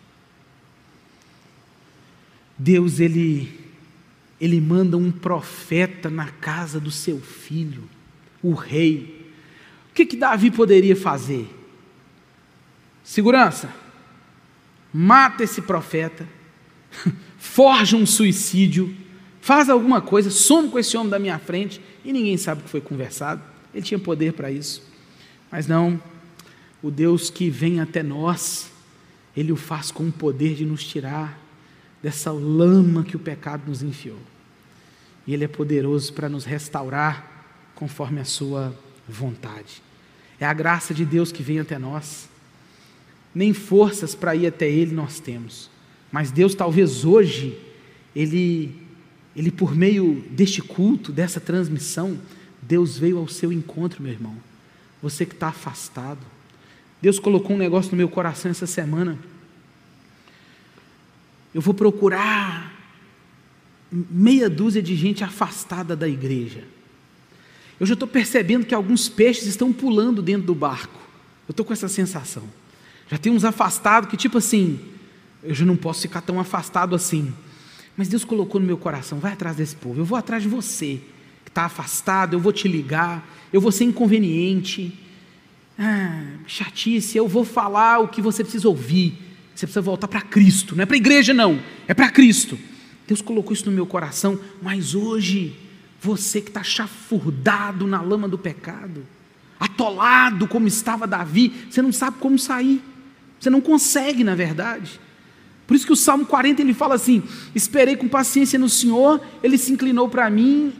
Deus, 2.56 3.00
ele, 3.00 3.69
ele 4.40 4.60
manda 4.60 4.96
um 4.96 5.12
profeta 5.12 6.08
na 6.08 6.28
casa 6.28 6.80
do 6.80 6.90
seu 6.90 7.20
filho, 7.20 7.82
o 8.42 8.54
rei. 8.54 9.30
O 9.90 9.94
que, 9.94 10.06
que 10.06 10.16
Davi 10.16 10.50
poderia 10.50 10.96
fazer? 10.96 11.48
Segurança, 13.04 13.70
mata 14.92 15.44
esse 15.44 15.60
profeta, 15.60 16.26
forja 17.38 17.96
um 17.96 18.06
suicídio, 18.06 18.94
faz 19.42 19.68
alguma 19.68 20.00
coisa, 20.00 20.30
some 20.30 20.70
com 20.70 20.78
esse 20.78 20.96
homem 20.96 21.10
da 21.10 21.18
minha 21.18 21.38
frente 21.38 21.80
e 22.02 22.12
ninguém 22.12 22.36
sabe 22.38 22.62
o 22.62 22.64
que 22.64 22.70
foi 22.70 22.80
conversado. 22.80 23.42
Ele 23.74 23.84
tinha 23.84 23.98
poder 23.98 24.32
para 24.32 24.50
isso, 24.50 24.82
mas 25.50 25.66
não, 25.66 26.00
o 26.82 26.90
Deus 26.90 27.28
que 27.28 27.50
vem 27.50 27.78
até 27.78 28.02
nós, 28.02 28.70
Ele 29.36 29.52
o 29.52 29.56
faz 29.56 29.90
com 29.90 30.08
o 30.08 30.12
poder 30.12 30.54
de 30.54 30.64
nos 30.64 30.82
tirar 30.82 31.38
dessa 32.02 32.30
lama 32.30 33.04
que 33.04 33.16
o 33.16 33.20
pecado 33.20 33.64
nos 33.66 33.82
enfiou. 33.82 34.18
E 35.26 35.34
Ele 35.34 35.44
é 35.44 35.48
poderoso 35.48 36.12
para 36.12 36.28
nos 36.28 36.44
restaurar 36.44 37.70
conforme 37.74 38.20
a 38.20 38.24
Sua 38.24 38.74
vontade. 39.08 39.82
É 40.38 40.46
a 40.46 40.52
graça 40.52 40.94
de 40.94 41.04
Deus 41.04 41.30
que 41.30 41.42
vem 41.42 41.60
até 41.60 41.78
nós. 41.78 42.28
Nem 43.34 43.52
forças 43.52 44.14
para 44.14 44.34
ir 44.34 44.46
até 44.46 44.68
Ele 44.68 44.94
nós 44.94 45.20
temos. 45.20 45.70
Mas 46.10 46.30
Deus, 46.30 46.54
talvez 46.54 47.04
hoje, 47.04 47.58
Ele, 48.14 48.74
Ele 49.36 49.50
por 49.50 49.74
meio 49.74 50.24
deste 50.30 50.62
culto, 50.62 51.12
dessa 51.12 51.40
transmissão, 51.40 52.18
Deus 52.62 52.98
veio 52.98 53.18
ao 53.18 53.28
seu 53.28 53.52
encontro, 53.52 54.02
meu 54.02 54.12
irmão. 54.12 54.36
Você 55.02 55.24
que 55.24 55.34
está 55.34 55.48
afastado 55.48 56.20
Deus 57.00 57.18
colocou 57.18 57.56
um 57.56 57.58
negócio 57.58 57.90
no 57.92 57.96
meu 57.96 58.08
coração 58.08 58.50
essa 58.50 58.66
semana. 58.66 59.18
Eu 61.54 61.60
vou 61.60 61.74
procurar 61.74 62.72
meia 63.90 64.48
dúzia 64.48 64.82
de 64.82 64.94
gente 64.94 65.24
afastada 65.24 65.96
da 65.96 66.08
igreja. 66.08 66.64
Eu 67.78 67.86
já 67.86 67.94
estou 67.94 68.06
percebendo 68.06 68.66
que 68.66 68.74
alguns 68.74 69.08
peixes 69.08 69.46
estão 69.46 69.72
pulando 69.72 70.22
dentro 70.22 70.46
do 70.46 70.54
barco. 70.54 71.00
Eu 71.48 71.52
estou 71.52 71.64
com 71.64 71.72
essa 71.72 71.88
sensação. 71.88 72.44
Já 73.10 73.18
tem 73.18 73.32
uns 73.32 73.44
afastados 73.44 74.08
que, 74.08 74.16
tipo 74.16 74.38
assim, 74.38 74.78
eu 75.42 75.54
já 75.54 75.64
não 75.64 75.76
posso 75.76 76.02
ficar 76.02 76.20
tão 76.20 76.38
afastado 76.38 76.94
assim. 76.94 77.32
Mas 77.96 78.08
Deus 78.08 78.24
colocou 78.24 78.60
no 78.60 78.66
meu 78.66 78.76
coração: 78.76 79.18
vai 79.18 79.32
atrás 79.32 79.56
desse 79.56 79.74
povo. 79.74 80.00
Eu 80.00 80.04
vou 80.04 80.16
atrás 80.16 80.42
de 80.42 80.48
você, 80.48 81.00
que 81.44 81.50
está 81.50 81.64
afastado. 81.64 82.34
Eu 82.34 82.40
vou 82.40 82.52
te 82.52 82.68
ligar. 82.68 83.26
Eu 83.52 83.60
vou 83.60 83.72
ser 83.72 83.84
inconveniente. 83.84 84.96
Ah, 85.78 86.22
chatice, 86.46 87.16
eu 87.16 87.26
vou 87.26 87.44
falar 87.44 87.98
o 88.00 88.08
que 88.08 88.20
você 88.20 88.44
precisa 88.44 88.68
ouvir. 88.68 89.29
Você 89.60 89.66
precisa 89.66 89.82
voltar 89.82 90.08
para 90.08 90.22
Cristo, 90.22 90.74
não 90.74 90.84
é 90.84 90.86
para 90.86 90.96
a 90.96 90.96
igreja, 90.96 91.34
não, 91.34 91.60
é 91.86 91.92
para 91.92 92.10
Cristo. 92.10 92.58
Deus 93.06 93.20
colocou 93.20 93.52
isso 93.52 93.66
no 93.66 93.72
meu 93.72 93.84
coração, 93.84 94.40
mas 94.62 94.94
hoje, 94.94 95.54
você 96.00 96.40
que 96.40 96.48
está 96.48 96.62
chafurdado 96.62 97.86
na 97.86 98.00
lama 98.00 98.26
do 98.26 98.38
pecado, 98.38 99.06
atolado 99.58 100.48
como 100.48 100.66
estava 100.66 101.06
Davi, 101.06 101.52
você 101.68 101.82
não 101.82 101.92
sabe 101.92 102.16
como 102.18 102.38
sair, 102.38 102.82
você 103.38 103.50
não 103.50 103.60
consegue, 103.60 104.24
na 104.24 104.34
verdade. 104.34 104.98
Por 105.66 105.76
isso 105.76 105.84
que 105.84 105.92
o 105.92 105.96
Salmo 105.96 106.24
40 106.24 106.62
ele 106.62 106.72
fala 106.72 106.94
assim: 106.94 107.22
Esperei 107.54 107.96
com 107.96 108.08
paciência 108.08 108.58
no 108.58 108.68
Senhor, 108.70 109.20
ele 109.42 109.58
se 109.58 109.72
inclinou 109.72 110.08
para 110.08 110.30
mim 110.30 110.72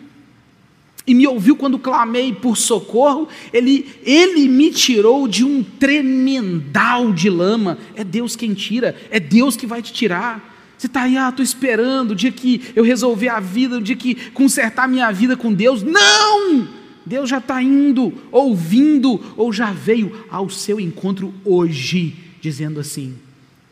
e 1.10 1.14
me 1.14 1.26
ouviu 1.26 1.56
quando 1.56 1.76
clamei 1.76 2.32
por 2.32 2.56
socorro, 2.56 3.28
ele, 3.52 3.84
ele 4.04 4.46
me 4.46 4.70
tirou 4.70 5.26
de 5.26 5.44
um 5.44 5.60
tremendal 5.60 7.12
de 7.12 7.28
lama. 7.28 7.78
É 7.96 8.04
Deus 8.04 8.36
quem 8.36 8.54
tira, 8.54 8.94
é 9.10 9.18
Deus 9.18 9.56
que 9.56 9.66
vai 9.66 9.82
te 9.82 9.92
tirar. 9.92 10.72
Você 10.78 10.86
está 10.86 11.02
aí, 11.02 11.16
ah, 11.16 11.28
estou 11.28 11.42
esperando 11.42 12.12
o 12.12 12.14
dia 12.14 12.30
que 12.30 12.62
eu 12.76 12.84
resolver 12.84 13.28
a 13.28 13.40
vida, 13.40 13.78
o 13.78 13.82
dia 13.82 13.96
que 13.96 14.30
consertar 14.30 14.86
minha 14.86 15.10
vida 15.10 15.36
com 15.36 15.52
Deus. 15.52 15.82
Não! 15.82 16.68
Deus 17.04 17.28
já 17.28 17.38
está 17.38 17.60
indo, 17.60 18.12
ouvindo, 18.30 19.20
ou 19.36 19.52
já 19.52 19.72
veio 19.72 20.26
ao 20.30 20.48
seu 20.48 20.78
encontro 20.78 21.34
hoje 21.44 22.14
dizendo 22.40 22.78
assim: 22.78 23.16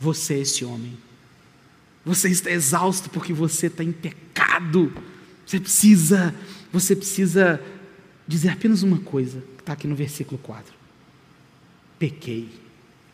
Você 0.00 0.34
é 0.34 0.38
esse 0.40 0.64
homem. 0.64 0.98
Você 2.04 2.30
está 2.30 2.50
exausto 2.50 3.08
porque 3.08 3.32
você 3.32 3.68
está 3.68 3.84
em 3.84 3.92
pecado. 3.92 4.92
Você 5.46 5.60
precisa, 5.60 6.34
você 6.72 6.94
precisa 6.94 7.62
dizer 8.26 8.50
apenas 8.50 8.82
uma 8.82 8.98
coisa, 8.98 9.42
que 9.56 9.62
está 9.62 9.72
aqui 9.72 9.86
no 9.86 9.94
versículo 9.94 10.38
4. 10.38 10.72
Pequei 11.98 12.48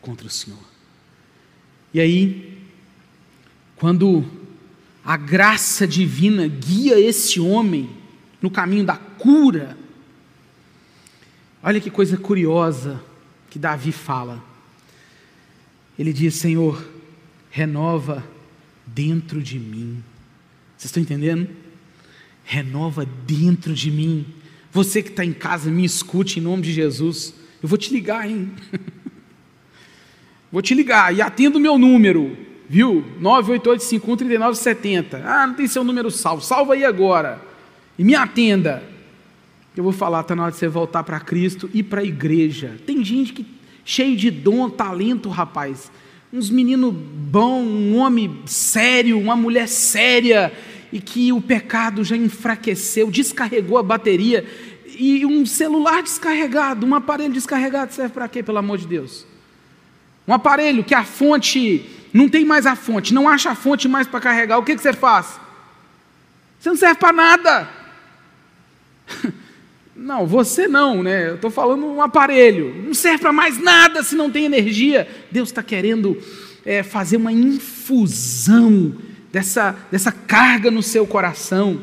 contra 0.01 0.27
o 0.27 0.31
Senhor. 0.31 0.59
E 1.93 2.01
aí, 2.01 2.59
quando 3.77 4.25
a 5.05 5.17
graça 5.17 5.87
divina 5.87 6.49
guia 6.49 6.99
esse 6.99 7.39
homem 7.39 7.89
no 8.43 8.51
caminho 8.51 8.85
da 8.85 8.97
cura, 8.97 9.77
olha 11.63 11.81
que 11.81 11.91
coisa 11.91 12.17
curiosa 12.17 13.01
que 13.49 13.59
Davi 13.59 13.93
fala. 13.93 14.43
Ele 15.99 16.13
diz: 16.13 16.35
Senhor, 16.35 16.85
renova 17.51 18.25
dentro 18.85 19.41
de 19.41 19.59
mim. 19.59 20.03
Vocês 20.77 20.87
estão 20.87 21.03
entendendo? 21.03 21.49
Renova 22.45 23.07
dentro 23.27 23.75
de 23.75 23.91
mim. 23.91 24.25
Você 24.71 25.03
que 25.03 25.11
está 25.11 25.25
em 25.25 25.33
casa, 25.33 25.71
me 25.71 25.85
escute 25.85 26.39
em 26.39 26.43
nome 26.43 26.63
de 26.63 26.73
Jesus. 26.73 27.35
Eu 27.63 27.69
vou 27.69 27.79
te 27.79 27.93
ligar, 27.93 28.29
hein? 28.29 28.51
vou 30.53 30.61
te 30.61 30.75
ligar 30.75 31.15
e 31.15 31.23
atenda 31.23 31.59
o 31.59 31.61
meu 31.61 31.79
número, 31.79 32.37
viu? 32.69 33.05
988513970. 33.21 35.23
Ah, 35.25 35.47
não 35.47 35.55
tem 35.55 35.67
seu 35.67 35.83
número 35.83 36.11
salvo. 36.11 36.43
Salva 36.43 36.75
aí 36.75 36.85
agora. 36.85 37.41
E 37.99 38.05
me 38.05 38.15
atenda. 38.15 38.83
Eu 39.77 39.83
vou 39.83 39.93
falar, 39.93 40.21
está 40.21 40.37
na 40.37 40.45
hora 40.45 40.53
de 40.53 40.59
você 40.59 40.69
voltar 40.69 41.03
para 41.03 41.19
Cristo 41.19 41.69
e 41.75 41.83
para 41.83 42.01
a 42.01 42.05
igreja. 42.05 42.77
Tem 42.87 43.05
gente 43.05 43.33
que 43.33 43.45
cheio 43.85 44.17
de 44.17 44.31
dom, 44.31 44.71
talento, 44.71 45.29
rapaz. 45.29 45.91
Uns 46.33 46.51
meninos 46.51 46.95
bons, 46.95 47.65
um 47.65 47.97
homem 47.97 48.41
sério, 48.47 49.19
uma 49.19 49.37
mulher 49.37 49.69
séria, 49.69 50.53
e 50.95 51.01
que 51.01 51.33
o 51.33 51.41
pecado 51.41 52.05
já 52.05 52.17
enfraqueceu, 52.17 53.11
descarregou 53.11 53.77
a 53.77 53.83
bateria. 53.83 54.47
E 54.97 55.27
um 55.27 55.45
celular 55.45 56.05
descarregado, 56.05 56.87
um 56.87 56.95
aparelho 56.95 57.35
descarregado 57.35 57.93
serve 57.93 58.15
para 58.15 58.29
quê, 58.29 58.45
pelo 58.45 58.59
amor 58.59 58.79
de 58.79 58.87
Deus? 58.87 59.27
Um 60.25 60.33
aparelho 60.33 60.85
que 60.85 60.95
a 60.95 61.03
fonte, 61.03 61.85
não 62.13 62.29
tem 62.29 62.45
mais 62.45 62.65
a 62.65 62.77
fonte, 62.77 63.13
não 63.13 63.29
acha 63.29 63.51
a 63.51 63.57
fonte 63.57 63.89
mais 63.89 64.07
para 64.07 64.21
carregar, 64.21 64.57
o 64.57 64.63
que, 64.63 64.77
que 64.77 64.81
você 64.81 64.93
faz? 64.93 65.41
Você 66.61 66.69
não 66.69 66.77
serve 66.77 66.95
para 66.95 67.13
nada. 67.13 67.69
Não, 69.97 70.27
você 70.27 70.67
não, 70.67 71.05
né? 71.05 71.29
Eu 71.29 71.35
estou 71.37 71.53
falando 71.53 71.87
um 71.87 72.03
aparelho. 72.03 72.83
Não 72.85 72.93
serve 72.93 73.21
para 73.21 73.33
mais 73.33 73.61
nada 73.61 74.03
se 74.03 74.17
não 74.17 74.29
tem 74.29 74.45
energia. 74.45 75.09
Deus 75.31 75.51
está 75.51 75.63
querendo 75.63 76.21
é, 76.67 76.83
fazer 76.83 77.17
uma 77.17 77.31
infusão 77.31 78.93
dessa, 79.35 79.77
dessa 79.91 80.13
carga 80.13 80.71
no 80.71 80.81
seu 80.81 81.05
coração. 81.05 81.83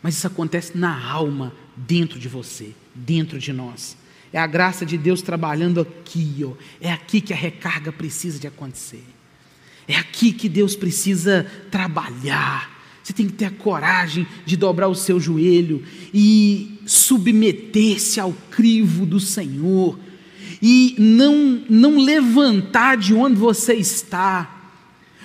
Mas 0.00 0.14
isso 0.14 0.28
acontece 0.28 0.78
na 0.78 1.10
alma, 1.10 1.52
dentro 1.76 2.20
de 2.20 2.28
você, 2.28 2.70
dentro 2.94 3.40
de 3.40 3.52
nós. 3.52 3.96
É 4.32 4.38
a 4.38 4.46
graça 4.46 4.86
de 4.86 4.96
Deus 4.96 5.22
trabalhando 5.22 5.80
aqui, 5.80 6.44
ó. 6.44 6.52
É 6.80 6.92
aqui 6.92 7.20
que 7.20 7.32
a 7.32 7.36
recarga 7.36 7.90
precisa 7.90 8.38
de 8.38 8.46
acontecer. 8.46 9.04
É 9.88 9.96
aqui 9.96 10.32
que 10.32 10.48
Deus 10.48 10.76
precisa 10.76 11.44
trabalhar. 11.68 12.70
Você 13.02 13.12
tem 13.12 13.26
que 13.26 13.32
ter 13.32 13.46
a 13.46 13.50
coragem 13.50 14.24
de 14.46 14.56
dobrar 14.56 14.86
o 14.86 14.94
seu 14.94 15.18
joelho 15.18 15.82
e 16.14 16.78
submeter-se 16.86 18.20
ao 18.20 18.32
crivo 18.52 19.04
do 19.04 19.18
Senhor 19.18 19.98
e 20.62 20.94
não 20.96 21.64
não 21.68 21.98
levantar 21.98 22.96
de 22.96 23.12
onde 23.12 23.34
você 23.34 23.74
está, 23.74 24.61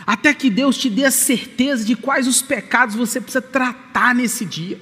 até 0.08 0.34
que 0.34 0.50
Deus 0.50 0.78
te 0.78 0.90
dê 0.90 1.04
a 1.04 1.12
certeza 1.12 1.84
de 1.84 1.94
quais 1.94 2.30
os 2.30 2.42
pecados 2.42 2.96
você 2.96 3.20
precisa 3.20 3.42
tratar 3.42 4.16
nesse 4.16 4.46
dia. 4.46 4.80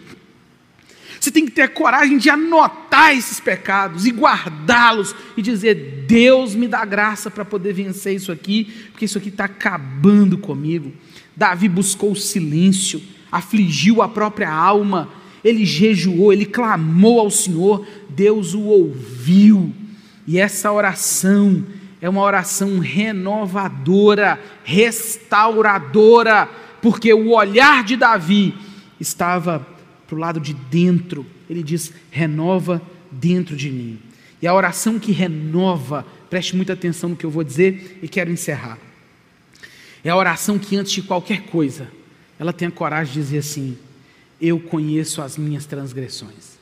Você 1.19 1.31
tem 1.31 1.45
que 1.45 1.51
ter 1.51 1.63
a 1.63 1.67
coragem 1.67 2.19
de 2.19 2.29
anotar 2.29 3.17
esses 3.17 3.39
pecados 3.39 4.05
e 4.05 4.11
guardá-los 4.11 5.15
e 5.35 5.41
dizer: 5.41 6.05
Deus 6.07 6.53
me 6.53 6.67
dá 6.67 6.85
graça 6.85 7.31
para 7.31 7.43
poder 7.43 7.73
vencer 7.73 8.15
isso 8.15 8.31
aqui, 8.31 8.65
porque 8.91 9.05
isso 9.05 9.17
aqui 9.17 9.29
está 9.29 9.45
acabando 9.45 10.37
comigo. 10.37 10.93
Davi 11.35 11.67
buscou 11.67 12.11
o 12.11 12.15
silêncio, 12.15 13.01
afligiu 13.31 14.03
a 14.03 14.07
própria 14.07 14.51
alma, 14.51 15.09
ele 15.43 15.65
jejuou, 15.65 16.31
ele 16.31 16.45
clamou 16.45 17.19
ao 17.19 17.31
Senhor, 17.31 17.83
Deus 18.07 18.53
o 18.53 18.61
ouviu. 18.61 19.73
E 20.27 20.37
essa 20.37 20.71
oração 20.71 21.65
é 22.01 22.09
uma 22.09 22.21
oração 22.21 22.79
renovadora, 22.79 24.39
restauradora, 24.63 26.49
porque 26.81 27.13
o 27.13 27.31
olhar 27.31 27.83
de 27.83 27.95
Davi 27.95 28.53
estava 28.99 29.65
para 30.05 30.15
o 30.15 30.19
lado 30.19 30.39
de 30.39 30.53
dentro. 30.53 31.25
Ele 31.49 31.63
diz: 31.63 31.93
renova 32.11 32.81
dentro 33.11 33.55
de 33.55 33.71
mim. 33.71 33.99
E 34.41 34.47
a 34.47 34.53
oração 34.53 34.99
que 34.99 35.11
renova, 35.11 36.05
preste 36.29 36.55
muita 36.55 36.73
atenção 36.73 37.11
no 37.11 37.15
que 37.15 37.25
eu 37.25 37.31
vou 37.31 37.43
dizer 37.43 37.99
e 38.01 38.07
quero 38.07 38.31
encerrar. 38.31 38.77
É 40.03 40.09
a 40.09 40.15
oração 40.15 40.59
que, 40.59 40.75
antes 40.75 40.91
de 40.91 41.01
qualquer 41.01 41.43
coisa, 41.43 41.87
ela 42.37 42.53
tem 42.53 42.67
a 42.67 42.71
coragem 42.71 43.13
de 43.13 43.19
dizer 43.19 43.37
assim: 43.39 43.77
Eu 44.39 44.59
conheço 44.59 45.21
as 45.21 45.37
minhas 45.37 45.65
transgressões. 45.65 46.55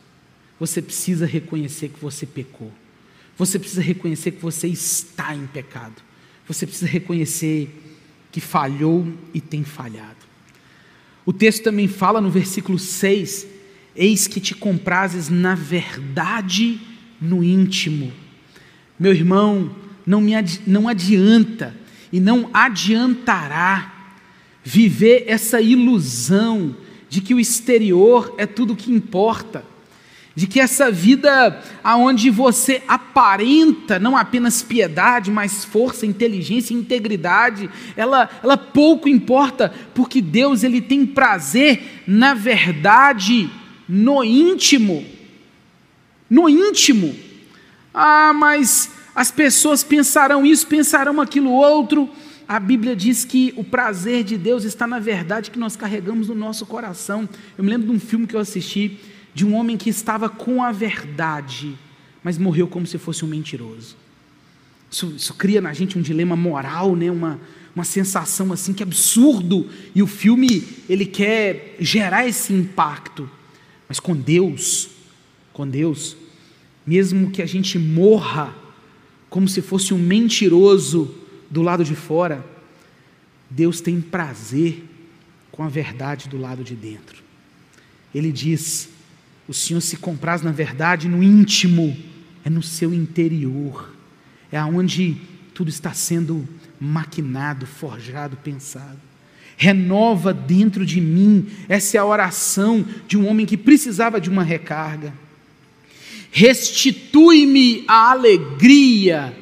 Você 0.60 0.82
precisa 0.82 1.26
reconhecer 1.26 1.90
que 1.90 2.00
você 2.00 2.26
pecou. 2.26 2.72
Você 3.38 3.58
precisa 3.58 3.82
reconhecer 3.82 4.32
que 4.32 4.42
você 4.42 4.68
está 4.68 5.36
em 5.36 5.48
pecado. 5.48 5.96
Você 6.48 6.66
precisa 6.66 6.90
reconhecer 6.90 7.70
que 8.32 8.40
falhou 8.42 9.08
e 9.34 9.40
tem 9.40 9.64
falhado. 9.64 10.18
O 11.26 11.32
texto 11.32 11.64
também 11.64 11.88
fala 11.88 12.20
no 12.20 12.30
versículo 12.30 12.78
6: 12.78 13.48
Eis 13.96 14.28
que 14.28 14.40
te 14.40 14.54
comprases 14.54 15.30
na 15.30 15.56
verdade 15.56 16.80
no 17.20 17.44
íntimo. 17.44 18.12
Meu 19.00 19.14
irmão, 19.14 19.76
não, 20.06 20.22
me 20.22 20.34
não 20.68 20.88
adianta 20.88 21.76
e 22.12 22.20
não 22.20 22.50
adiantará 22.54 23.92
viver 24.64 25.26
essa 25.28 25.62
ilusão 25.62 26.76
de 27.10 27.22
que 27.22 27.34
o 27.34 27.40
exterior 27.40 28.34
é 28.38 28.46
tudo 28.46 28.76
que 28.76 28.92
importa 28.92 29.66
de 30.36 30.48
que 30.48 30.60
essa 30.60 30.92
vida 30.92 31.62
aonde 31.84 32.30
você 32.32 32.82
aparenta 32.88 34.00
não 34.00 34.18
apenas 34.18 34.64
piedade, 34.64 35.30
mas 35.30 35.64
força, 35.64 36.06
inteligência, 36.06 36.74
integridade, 36.74 37.70
ela, 37.96 38.30
ela 38.42 38.58
pouco 38.58 39.08
importa, 39.08 39.72
porque 39.94 40.22
Deus 40.22 40.64
ele 40.64 40.82
tem 40.82 41.06
prazer 41.06 42.04
na 42.08 42.34
verdade, 42.34 43.50
no 43.88 44.24
íntimo, 44.24 45.06
no 46.28 46.50
íntimo. 46.50 47.16
Ah, 47.94 48.34
mas 48.34 48.92
as 49.14 49.30
pessoas 49.30 49.84
pensarão 49.84 50.44
isso, 50.44 50.66
pensarão 50.66 51.22
aquilo 51.22 51.52
outro. 51.52 52.10
A 52.48 52.60
Bíblia 52.60 52.96
diz 52.96 53.24
que 53.24 53.54
o 53.56 53.64
prazer 53.64 54.24
de 54.24 54.36
Deus 54.36 54.64
está 54.64 54.88
na 54.88 55.00
verdade 55.00 55.52
que 55.52 55.60
nós 55.60 55.76
carregamos 55.76 56.28
no 56.28 56.36
nosso 56.36 56.66
coração. 56.66 57.30
Eu 57.56 57.64
me 57.64 57.70
lembro 57.70 57.88
de 57.88 57.94
um 57.94 58.00
filme 58.00 58.26
que 58.26 58.36
eu 58.36 58.40
assisti 58.40 59.00
de 59.34 59.46
um 59.46 59.56
homem 59.56 59.78
que 59.78 59.90
estava 59.90 60.30
com 60.30 60.62
a 60.62 60.72
verdade, 60.72 61.78
mas 62.24 62.38
morreu 62.38 62.68
como 62.68 62.86
se 62.86 62.98
fosse 62.98 63.26
um 63.26 63.28
mentiroso. 63.28 63.96
Isso, 64.92 65.14
isso 65.16 65.34
cria 65.34 65.60
na 65.60 65.74
gente 65.74 65.98
um 65.98 66.02
dilema 66.02 66.36
moral, 66.36 66.96
né? 66.96 67.10
uma, 67.10 67.40
uma 67.76 67.84
sensação 67.84 68.54
assim 68.54 68.74
que 68.74 68.84
é 68.84 68.86
absurdo. 68.86 69.68
E 69.96 70.04
o 70.04 70.08
filme 70.08 70.64
ele 70.88 71.06
quer 71.06 71.76
gerar 71.80 72.28
esse 72.28 72.54
impacto. 72.54 73.30
Mas 73.88 74.00
com 74.00 74.16
Deus, 74.16 74.90
com 75.52 75.68
Deus, 75.68 76.16
mesmo 76.86 77.32
que 77.32 77.42
a 77.42 77.46
gente 77.46 77.80
morra 77.80 78.56
como 79.30 79.48
se 79.48 79.62
fosse 79.62 79.94
um 79.94 79.98
mentiroso 79.98 81.16
do 81.50 81.64
lado 81.64 81.84
de 81.84 81.96
fora, 81.96 82.46
Deus 83.50 83.82
tem 83.82 84.00
prazer 84.00 84.84
com 85.52 85.64
a 85.64 85.70
verdade 85.70 86.30
do 86.30 86.38
lado 86.38 86.64
de 86.64 86.76
dentro. 86.76 87.24
Ele 88.14 88.32
diz: 88.32 88.90
o 89.48 89.54
Senhor 89.54 89.82
se 89.82 89.98
compraz, 89.98 90.42
na 90.42 90.52
verdade, 90.52 91.08
no 91.08 91.22
íntimo, 91.22 91.96
é 92.46 92.50
no 92.50 92.64
seu 92.64 92.94
interior, 92.94 93.94
é 94.52 94.58
aonde 94.58 95.18
tudo 95.54 95.70
está 95.70 95.94
sendo 95.94 96.48
maquinado, 96.80 97.66
forjado, 97.66 98.38
pensado. 98.38 99.00
Renova 99.56 100.34
dentro 100.34 100.86
de 100.86 101.00
mim, 101.00 101.48
essa 101.70 101.98
é 101.98 102.00
a 102.00 102.06
oração 102.06 102.86
de 103.08 103.18
um 103.18 103.28
homem 103.28 103.46
que 103.46 103.56
precisava 103.56 104.20
de 104.20 104.30
uma 104.30 104.44
recarga. 104.44 105.14
Restitui-me 106.32 107.84
a 107.88 108.12
alegria, 108.12 109.38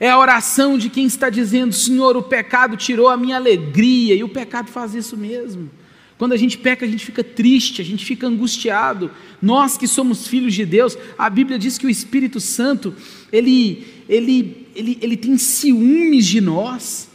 é 0.00 0.08
a 0.10 0.18
oração 0.18 0.78
de 0.78 0.88
quem 0.88 1.04
está 1.04 1.28
dizendo: 1.28 1.74
Senhor, 1.74 2.16
o 2.16 2.22
pecado 2.22 2.76
tirou 2.76 3.08
a 3.08 3.16
minha 3.16 3.36
alegria, 3.36 4.14
e 4.14 4.24
o 4.24 4.28
pecado 4.28 4.70
faz 4.70 4.94
isso 4.94 5.16
mesmo. 5.16 5.70
Quando 6.16 6.32
a 6.32 6.36
gente 6.36 6.56
peca, 6.56 6.86
a 6.86 6.88
gente 6.88 7.04
fica 7.04 7.24
triste, 7.24 7.82
a 7.82 7.84
gente 7.84 8.04
fica 8.04 8.26
angustiado. 8.26 9.10
Nós 9.42 9.76
que 9.76 9.88
somos 9.88 10.26
filhos 10.26 10.54
de 10.54 10.64
Deus, 10.64 10.96
a 11.18 11.28
Bíblia 11.28 11.58
diz 11.58 11.76
que 11.76 11.86
o 11.86 11.90
Espírito 11.90 12.38
Santo, 12.40 12.94
ele, 13.32 13.84
ele, 14.08 14.68
ele, 14.74 14.98
ele 15.00 15.16
tem 15.16 15.36
ciúmes 15.36 16.26
de 16.26 16.40
nós. 16.40 17.08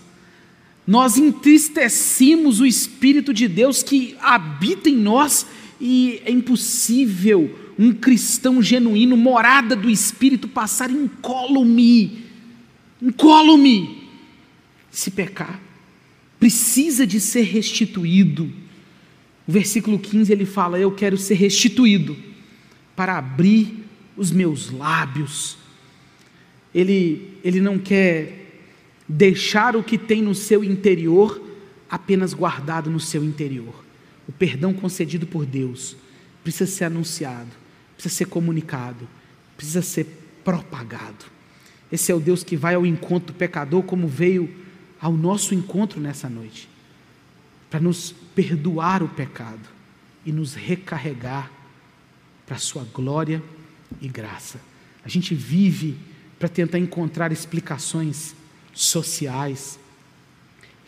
Nós 0.85 1.17
entristecemos 1.17 2.59
o 2.59 2.65
Espírito 2.65 3.33
de 3.33 3.47
Deus 3.47 3.81
que 3.81 4.15
habita 4.19 4.89
em 4.89 4.97
nós 4.97 5.45
e 5.79 6.21
é 6.25 6.31
impossível 6.31 7.57
um 7.79 7.93
cristão 7.93 8.61
genuíno, 8.61 9.15
morada 9.15 9.73
do 9.73 9.89
Espírito, 9.89 10.49
passar 10.49 10.91
incólume, 10.91 12.25
incólume, 13.01 14.03
se 14.91 15.09
pecar. 15.09 15.61
Precisa 16.37 17.07
de 17.07 17.21
ser 17.21 17.43
restituído. 17.43 18.51
O 19.49 19.51
versículo 19.51 19.97
15 19.97 20.31
ele 20.31 20.45
fala: 20.45 20.77
Eu 20.77 20.91
quero 20.91 21.17
ser 21.17 21.33
restituído 21.33 22.15
para 22.95 23.17
abrir 23.17 23.83
os 24.15 24.29
meus 24.29 24.69
lábios. 24.69 25.57
Ele, 26.71 27.35
ele 27.43 27.59
não 27.59 27.79
quer 27.79 28.61
deixar 29.07 29.75
o 29.75 29.81
que 29.81 29.97
tem 29.97 30.21
no 30.21 30.35
seu 30.35 30.63
interior 30.63 31.41
apenas 31.89 32.31
guardado 32.31 32.91
no 32.91 32.99
seu 32.99 33.23
interior. 33.23 33.73
O 34.27 34.31
perdão 34.31 34.71
concedido 34.71 35.25
por 35.25 35.47
Deus 35.47 35.97
precisa 36.43 36.69
ser 36.69 36.83
anunciado, 36.83 37.49
precisa 37.95 38.13
ser 38.17 38.25
comunicado, 38.25 39.09
precisa 39.57 39.81
ser 39.81 40.05
propagado. 40.43 41.25
Esse 41.91 42.11
é 42.11 42.15
o 42.15 42.19
Deus 42.19 42.43
que 42.43 42.55
vai 42.55 42.75
ao 42.75 42.85
encontro 42.85 43.33
do 43.33 43.37
pecador, 43.39 43.81
como 43.81 44.07
veio 44.07 44.47
ao 45.01 45.13
nosso 45.13 45.55
encontro 45.55 45.99
nessa 45.99 46.29
noite 46.29 46.69
para 47.69 47.79
nos 47.79 48.15
perdoar 48.39 49.03
o 49.03 49.09
pecado 49.09 49.67
e 50.25 50.31
nos 50.31 50.53
recarregar 50.53 51.51
para 52.45 52.55
a 52.55 52.59
sua 52.59 52.85
glória 52.85 53.43
e 53.99 54.07
graça. 54.07 54.61
A 55.03 55.09
gente 55.09 55.35
vive 55.35 55.97
para 56.39 56.47
tentar 56.47 56.79
encontrar 56.79 57.33
explicações 57.33 58.33
sociais, 58.73 59.77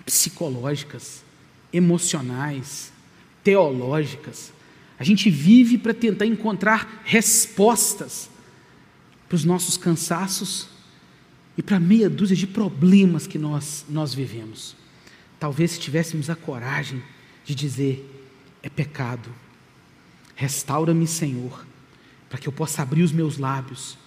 psicológicas, 0.06 1.26
emocionais, 1.74 2.94
teológicas. 3.44 4.54
A 4.98 5.04
gente 5.04 5.30
vive 5.30 5.78
para 5.78 5.94
tentar 5.94 6.26
encontrar 6.26 7.02
respostas 7.04 8.30
para 9.28 9.36
os 9.36 9.44
nossos 9.44 9.76
cansaços 9.76 10.70
e 11.58 11.62
para 11.62 11.82
meia 11.82 12.10
dúzia 12.10 12.38
de 12.38 12.48
problemas 12.48 13.28
que 13.28 13.38
nós, 13.38 13.86
nós 13.90 14.14
vivemos. 14.14 14.74
Talvez 15.38 15.72
se 15.72 15.82
tivéssemos 15.82 16.30
a 16.30 16.36
coragem 16.36 17.04
de 17.46 17.56
dizer: 17.56 18.08
é 18.62 18.70
pecado, 18.70 19.30
restaura-me, 20.36 21.08
Senhor, 21.08 21.66
para 22.30 22.38
que 22.38 22.48
eu 22.48 22.54
possa 22.54 22.82
abrir 22.82 23.04
os 23.04 23.12
meus 23.12 23.38
lábios 23.38 23.98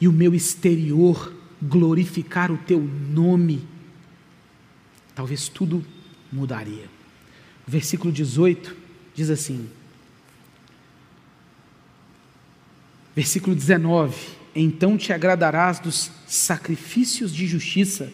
e 0.00 0.08
o 0.08 0.12
meu 0.12 0.34
exterior 0.34 1.32
glorificar 1.62 2.50
o 2.50 2.58
teu 2.58 2.80
nome, 2.80 3.66
talvez 5.14 5.48
tudo 5.48 5.84
mudaria. 6.32 6.86
O 7.66 7.70
versículo 7.70 8.12
18 8.12 8.76
diz 9.14 9.30
assim: 9.30 9.68
Versículo 13.14 13.54
19: 13.54 14.16
Então 14.54 14.96
te 14.96 15.12
agradarás 15.12 15.78
dos 15.78 16.10
sacrifícios 16.26 17.32
de 17.32 17.46
justiça, 17.46 18.12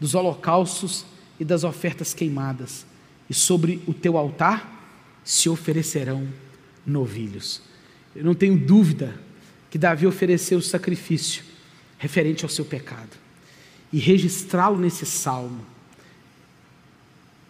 dos 0.00 0.14
holocaustos 0.14 1.04
e 1.38 1.44
das 1.44 1.64
ofertas 1.64 2.14
queimadas, 2.14 2.86
e 3.28 3.34
sobre 3.34 3.82
o 3.86 3.94
teu 3.94 4.16
altar 4.16 4.68
se 5.24 5.48
oferecerão 5.48 6.26
novilhos. 6.86 7.62
Eu 8.14 8.24
não 8.24 8.34
tenho 8.34 8.58
dúvida 8.58 9.14
que 9.70 9.78
Davi 9.78 10.06
ofereceu 10.06 10.58
o 10.58 10.62
sacrifício 10.62 11.44
referente 11.98 12.44
ao 12.44 12.50
seu 12.50 12.64
pecado, 12.64 13.16
e 13.92 13.98
registrá-lo 13.98 14.76
nesse 14.76 15.06
salmo, 15.06 15.64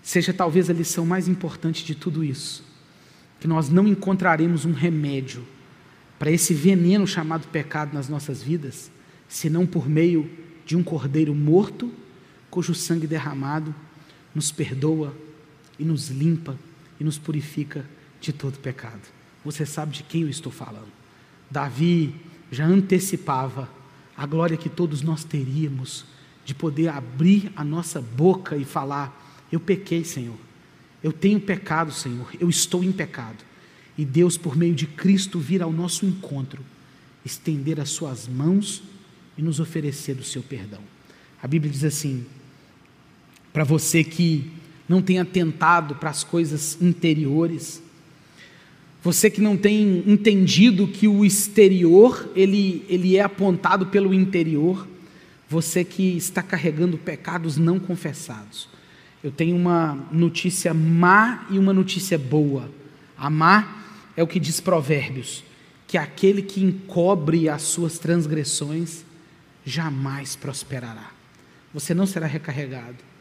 seja 0.02 0.32
talvez 0.32 0.68
a 0.68 0.74
lição 0.74 1.06
mais 1.06 1.26
importante 1.26 1.84
de 1.84 1.94
tudo 1.94 2.22
isso, 2.22 2.62
que 3.40 3.48
nós 3.48 3.70
não 3.70 3.88
encontraremos 3.88 4.64
um 4.66 4.72
remédio 4.72 5.42
para 6.18 6.30
esse 6.30 6.52
veneno 6.52 7.06
chamado 7.06 7.48
pecado 7.48 7.94
nas 7.94 8.08
nossas 8.08 8.42
vidas, 8.42 8.90
senão 9.26 9.66
por 9.66 9.88
meio 9.88 10.30
de 10.66 10.76
um 10.76 10.82
cordeiro 10.82 11.34
morto 11.34 11.90
cujo 12.50 12.74
sangue 12.74 13.06
derramado 13.06 13.74
nos 14.34 14.52
perdoa 14.52 15.16
e 15.82 15.84
nos 15.84 16.08
limpa 16.08 16.56
e 17.00 17.04
nos 17.04 17.18
purifica 17.18 17.84
de 18.20 18.32
todo 18.32 18.58
pecado. 18.60 19.02
Você 19.44 19.66
sabe 19.66 19.92
de 19.92 20.04
quem 20.04 20.22
eu 20.22 20.28
estou 20.28 20.52
falando. 20.52 20.92
Davi 21.50 22.14
já 22.52 22.64
antecipava 22.64 23.68
a 24.16 24.24
glória 24.24 24.56
que 24.56 24.68
todos 24.68 25.02
nós 25.02 25.24
teríamos 25.24 26.04
de 26.44 26.54
poder 26.54 26.88
abrir 26.88 27.50
a 27.56 27.64
nossa 27.64 28.00
boca 28.00 28.56
e 28.56 28.64
falar: 28.64 29.44
Eu 29.50 29.58
pequei, 29.58 30.04
Senhor. 30.04 30.38
Eu 31.02 31.12
tenho 31.12 31.40
pecado, 31.40 31.90
Senhor. 31.90 32.30
Eu 32.38 32.48
estou 32.48 32.84
em 32.84 32.92
pecado. 32.92 33.44
E 33.98 34.04
Deus, 34.04 34.38
por 34.38 34.56
meio 34.56 34.74
de 34.74 34.86
Cristo, 34.86 35.40
vir 35.40 35.62
ao 35.62 35.72
nosso 35.72 36.06
encontro, 36.06 36.64
estender 37.24 37.80
as 37.80 37.90
suas 37.90 38.28
mãos 38.28 38.82
e 39.36 39.42
nos 39.42 39.58
oferecer 39.58 40.16
o 40.16 40.24
seu 40.24 40.42
perdão. 40.42 40.80
A 41.42 41.48
Bíblia 41.48 41.72
diz 41.72 41.82
assim: 41.82 42.24
para 43.52 43.64
você 43.64 44.04
que 44.04 44.61
não 44.92 45.00
tem 45.00 45.18
atentado 45.18 45.94
para 45.94 46.10
as 46.10 46.22
coisas 46.22 46.76
interiores, 46.80 47.82
você 49.02 49.30
que 49.30 49.40
não 49.40 49.56
tem 49.56 50.04
entendido 50.06 50.86
que 50.86 51.08
o 51.08 51.24
exterior 51.24 52.30
ele, 52.36 52.84
ele 52.88 53.16
é 53.16 53.22
apontado 53.22 53.86
pelo 53.86 54.12
interior, 54.12 54.86
você 55.48 55.82
que 55.82 56.16
está 56.16 56.42
carregando 56.42 56.98
pecados 56.98 57.56
não 57.56 57.80
confessados. 57.80 58.68
Eu 59.24 59.32
tenho 59.32 59.56
uma 59.56 59.98
notícia 60.12 60.74
má 60.74 61.46
e 61.50 61.58
uma 61.58 61.72
notícia 61.72 62.18
boa. 62.18 62.70
A 63.16 63.30
má 63.30 63.82
é 64.14 64.22
o 64.22 64.26
que 64.26 64.38
diz 64.38 64.60
Provérbios, 64.60 65.42
que 65.88 65.96
aquele 65.96 66.42
que 66.42 66.62
encobre 66.62 67.48
as 67.48 67.62
suas 67.62 67.98
transgressões 67.98 69.04
jamais 69.64 70.36
prosperará. 70.36 71.10
Você 71.72 71.94
não 71.94 72.04
será 72.04 72.26
recarregado 72.26 73.11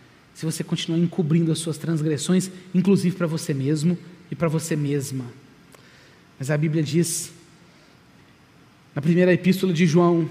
se 0.41 0.45
você 0.45 0.63
continuar 0.63 0.97
encobrindo 0.97 1.51
as 1.51 1.59
suas 1.59 1.77
transgressões, 1.77 2.49
inclusive 2.73 3.15
para 3.15 3.27
você 3.27 3.53
mesmo 3.53 3.95
e 4.31 4.33
para 4.33 4.47
você 4.47 4.75
mesma. 4.75 5.25
Mas 6.39 6.49
a 6.49 6.57
Bíblia 6.57 6.81
diz, 6.81 7.31
na 8.95 9.03
primeira 9.03 9.31
epístola 9.31 9.71
de 9.71 9.85
João, 9.85 10.27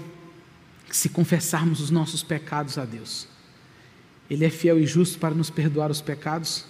que 0.89 0.97
se 0.97 1.07
confessarmos 1.07 1.79
os 1.79 1.89
nossos 1.89 2.23
pecados 2.23 2.77
a 2.77 2.83
Deus, 2.83 3.25
Ele 4.29 4.43
é 4.43 4.49
fiel 4.49 4.77
e 4.77 4.85
justo 4.85 5.17
para 5.17 5.33
nos 5.33 5.49
perdoar 5.49 5.89
os 5.89 6.01
pecados 6.01 6.65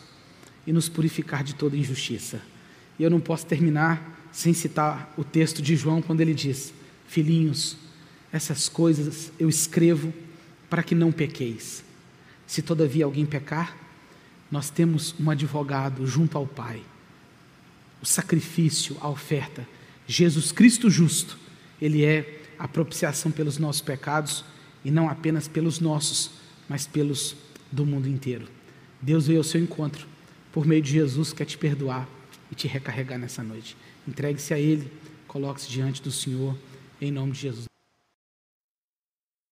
e 0.67 0.71
nos 0.71 0.87
purificar 0.87 1.43
de 1.43 1.55
toda 1.55 1.75
injustiça. 1.75 2.43
E 2.99 3.03
eu 3.03 3.09
não 3.09 3.19
posso 3.19 3.47
terminar 3.47 4.29
sem 4.31 4.53
citar 4.53 5.11
o 5.17 5.23
texto 5.23 5.63
de 5.63 5.75
João, 5.75 5.99
quando 5.99 6.21
ele 6.21 6.35
diz: 6.35 6.71
Filhinhos, 7.07 7.75
essas 8.31 8.69
coisas 8.69 9.31
eu 9.39 9.49
escrevo 9.49 10.13
para 10.69 10.83
que 10.83 10.93
não 10.93 11.11
pequeis. 11.11 11.89
Se 12.51 12.61
todavia 12.61 13.05
alguém 13.05 13.25
pecar, 13.25 13.77
nós 14.51 14.69
temos 14.69 15.15
um 15.17 15.29
advogado 15.29 16.05
junto 16.05 16.37
ao 16.37 16.45
Pai. 16.45 16.81
O 18.01 18.05
sacrifício, 18.05 18.97
a 18.99 19.07
oferta, 19.07 19.65
Jesus 20.05 20.51
Cristo 20.51 20.89
justo, 20.89 21.39
ele 21.81 22.03
é 22.03 22.41
a 22.59 22.67
propiciação 22.67 23.31
pelos 23.31 23.57
nossos 23.57 23.81
pecados 23.81 24.43
e 24.83 24.91
não 24.91 25.07
apenas 25.07 25.47
pelos 25.47 25.79
nossos, 25.79 26.31
mas 26.67 26.85
pelos 26.85 27.37
do 27.71 27.85
mundo 27.85 28.09
inteiro. 28.09 28.49
Deus 29.01 29.27
veio 29.27 29.39
ao 29.39 29.45
seu 29.45 29.61
encontro 29.61 30.05
por 30.51 30.65
meio 30.65 30.81
de 30.81 30.91
Jesus, 30.91 31.31
quer 31.31 31.45
te 31.45 31.57
perdoar 31.57 32.05
e 32.51 32.55
te 32.55 32.67
recarregar 32.67 33.17
nessa 33.17 33.41
noite. 33.41 33.77
Entregue-se 34.05 34.53
a 34.53 34.59
Ele, 34.59 34.91
coloque-se 35.25 35.69
diante 35.69 36.01
do 36.01 36.11
Senhor, 36.11 36.57
em 36.99 37.13
nome 37.13 37.31
de 37.31 37.39
Jesus. 37.39 37.71